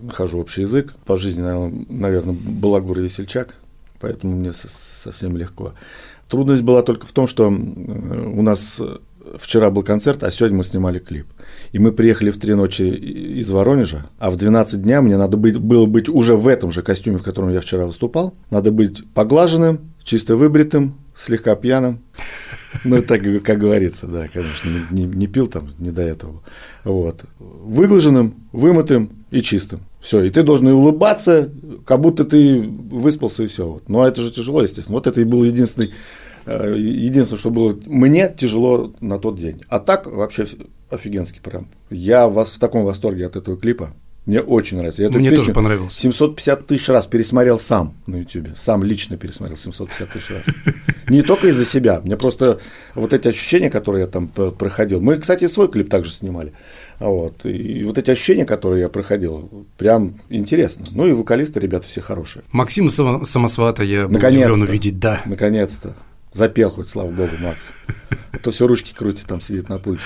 нахожу 0.01 0.39
общий 0.39 0.61
язык. 0.61 0.95
По 1.05 1.17
жизни, 1.17 1.41
наверное, 1.41 2.35
балагур 2.35 2.99
и 2.99 3.03
весельчак, 3.03 3.55
поэтому 3.99 4.35
мне 4.35 4.51
со- 4.51 4.69
совсем 4.69 5.35
легко. 5.38 5.73
Трудность 6.29 6.61
была 6.61 6.81
только 6.81 7.05
в 7.05 7.11
том, 7.11 7.27
что 7.27 7.47
э, 7.51 7.51
у 8.35 8.41
нас 8.41 8.81
вчера 9.38 9.69
был 9.71 9.83
концерт, 9.83 10.23
а 10.23 10.31
сегодня 10.31 10.57
мы 10.57 10.63
снимали 10.63 10.99
клип. 10.99 11.25
И 11.73 11.79
мы 11.79 11.91
приехали 11.91 12.31
в 12.31 12.38
три 12.38 12.53
ночи 12.53 12.83
из 12.83 13.49
Воронежа, 13.51 14.05
а 14.19 14.31
в 14.31 14.35
12 14.38 14.81
дня 14.81 15.01
мне 15.01 15.17
надо 15.17 15.35
быть, 15.38 15.57
было 15.57 15.85
быть 15.85 16.07
уже 16.09 16.35
в 16.35 16.47
этом 16.47 16.71
же 16.71 16.81
костюме, 16.81 17.17
в 17.17 17.23
котором 17.23 17.49
я 17.51 17.59
вчера 17.61 17.85
выступал. 17.85 18.33
Надо 18.49 18.71
быть 18.71 19.05
поглаженным, 19.13 19.91
чисто 20.03 20.35
выбритым, 20.35 20.95
слегка 21.15 21.55
пьяным. 21.55 21.99
Ну, 22.84 23.01
так, 23.01 23.21
как 23.43 23.59
говорится, 23.59 24.07
да, 24.07 24.28
конечно, 24.28 24.69
не, 24.91 25.03
не- 25.03 25.28
пил 25.28 25.47
там, 25.47 25.67
не 25.80 25.91
до 25.91 26.01
этого. 26.01 26.41
Вот. 26.84 27.25
Выглаженным, 27.39 28.36
вымытым 28.51 29.09
и 29.32 29.41
чистым. 29.41 29.82
Все, 29.99 30.23
и 30.23 30.30
ты 30.30 30.43
должен 30.43 30.69
и 30.69 30.71
улыбаться, 30.71 31.51
как 31.86 32.01
будто 32.01 32.23
ты 32.23 32.61
выспался 32.61 33.43
и 33.43 33.47
все. 33.47 33.67
Вот. 33.67 33.89
Но 33.89 34.07
это 34.07 34.21
же 34.21 34.32
тяжело, 34.32 34.61
естественно. 34.61 34.95
Вот 34.95 35.07
это 35.07 35.21
и 35.21 35.25
был 35.25 35.43
единственный, 35.43 35.91
э, 36.45 36.75
единственное, 36.78 37.39
что 37.39 37.49
было 37.49 37.78
мне 37.86 38.34
тяжело 38.38 38.93
на 39.01 39.19
тот 39.19 39.38
день. 39.38 39.61
А 39.69 39.80
так 39.80 40.05
вообще 40.07 40.45
офигенский 40.89 41.41
прям. 41.41 41.67
Я 41.89 42.28
вас 42.28 42.49
в 42.49 42.59
таком 42.59 42.86
восторге 42.86 43.25
от 43.25 43.36
этого 43.36 43.57
клипа. 43.57 43.93
Мне 44.28 44.41
очень 44.41 44.75
нравится. 44.75 45.01
Я 45.03 45.09
Мне 45.09 45.32
тоже 45.32 45.53
понравился. 45.53 46.01
750 46.01 46.67
тысяч 46.67 46.89
раз 46.89 47.07
пересмотрел 47.07 47.57
сам 47.59 47.95
на 48.07 48.17
YouTube. 48.17 48.49
Сам 48.57 48.84
лично 48.84 49.15
пересмотрел 49.15 49.57
750 49.57 50.09
тысяч 50.11 50.30
раз. 50.30 50.43
Не 51.07 51.21
только 51.21 51.47
из-за 51.47 51.63
себя. 51.63 52.01
Мне 52.03 52.17
просто 52.17 52.59
вот 52.93 53.13
эти 53.13 53.30
ощущения, 53.30 53.69
которые 53.69 54.01
я 54.01 54.07
там 54.07 54.28
проходил. 54.28 54.99
Мы, 54.99 55.15
кстати, 55.17 55.47
свой 55.47 55.69
клип 55.69 55.89
также 55.89 56.11
снимали. 56.11 56.51
А 56.99 57.05
Вот. 57.07 57.45
И 57.45 57.86
вот 57.86 57.97
эти 57.97 58.11
ощущения, 58.11 58.45
которые 58.45 58.82
я 58.82 58.89
проходил, 58.89 59.65
прям 59.78 60.15
интересно. 60.28 60.84
Ну 60.91 61.07
и 61.07 61.13
вокалисты, 61.13 61.61
ребята, 61.61 61.88
все 61.88 62.01
хорошие. 62.01 62.43
Максима 62.51 62.89
Само- 62.89 63.23
Самосвата 63.23 63.84
я 63.84 64.09
был 64.09 64.17
удивлен 64.17 64.61
увидеть, 64.61 64.99
да. 64.99 65.21
Наконец-то. 65.25 65.95
Запел 66.34 66.69
хоть, 66.69 66.89
слава 66.89 67.09
богу, 67.11 67.32
Макс. 67.39 67.71
А 68.34 68.38
то 68.39 68.51
все 68.51 68.67
ручки 68.67 68.93
крутит, 68.93 69.25
там 69.25 69.39
сидит 69.39 69.69
на 69.69 69.80
пульте. 69.80 70.03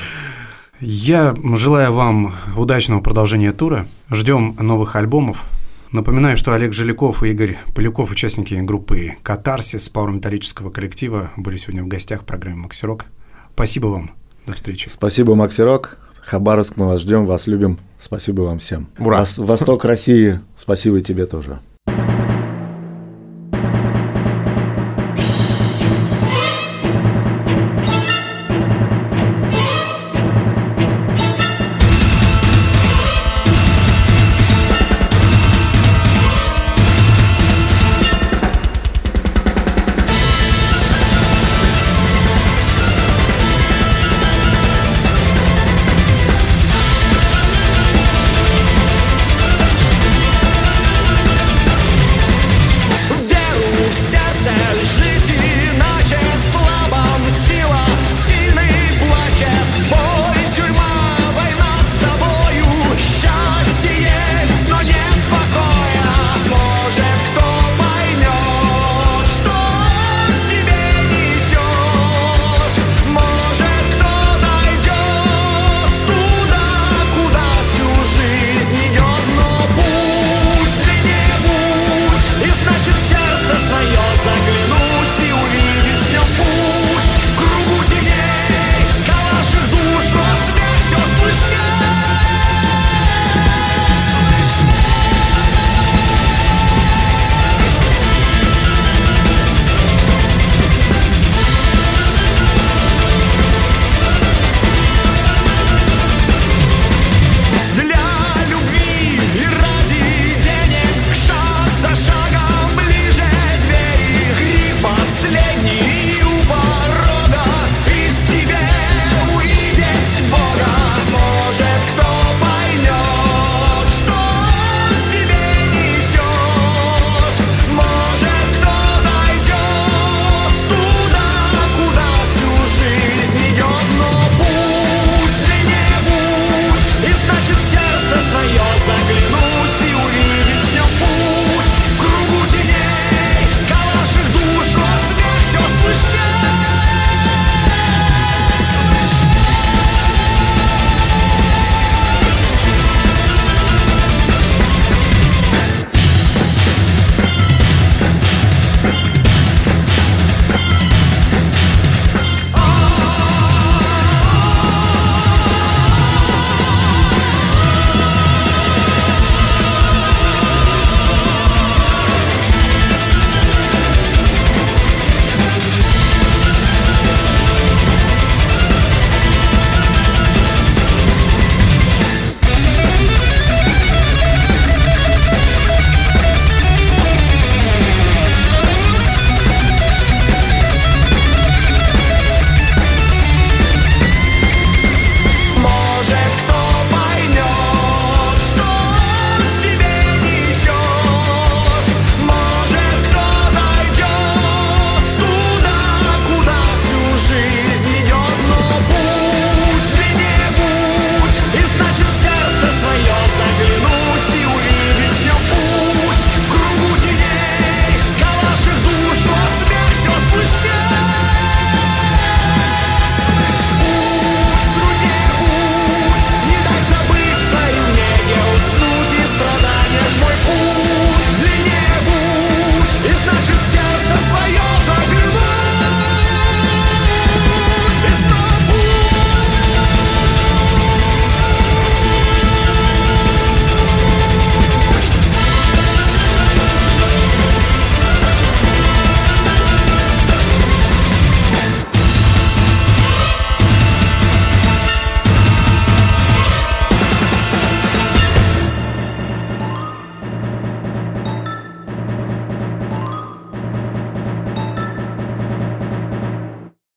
Я 0.82 1.36
желаю 1.56 1.94
вам 1.94 2.34
удачного 2.58 3.02
продолжения 3.02 3.52
тура. 3.52 3.88
Ждем 4.10 4.56
новых 4.60 4.96
альбомов. 4.96 5.44
Напоминаю, 5.92 6.38
что 6.38 6.54
Олег 6.54 6.74
Жиляков 6.74 7.22
и 7.22 7.30
Игорь 7.32 7.58
Поляков, 7.76 8.12
участники 8.12 8.54
группы 8.56 9.14
«Катарсис» 9.22 9.90
пауэр-металлического 9.90 10.72
коллектива, 10.72 11.32
были 11.38 11.58
сегодня 11.58 11.84
в 11.84 11.88
гостях 11.88 12.22
в 12.22 12.26
программе 12.26 12.58
«Максирок». 12.58 13.06
Спасибо 13.54 13.88
вам. 13.88 14.12
До 14.48 14.54
встречи. 14.54 14.90
Спасибо, 14.92 15.36
Максирок. 15.36 16.00
Хабаровск, 16.22 16.78
мы 16.78 16.88
вас 16.88 17.02
ждем, 17.02 17.26
вас 17.26 17.46
любим. 17.46 17.78
Спасибо 18.00 18.42
вам 18.42 18.58
всем. 18.60 18.88
Ура. 18.98 19.22
Вос- 19.22 19.44
Восток 19.44 19.86
России, 19.86 20.40
спасибо 20.56 20.98
и 20.98 21.02
тебе 21.02 21.26
тоже. 21.26 21.60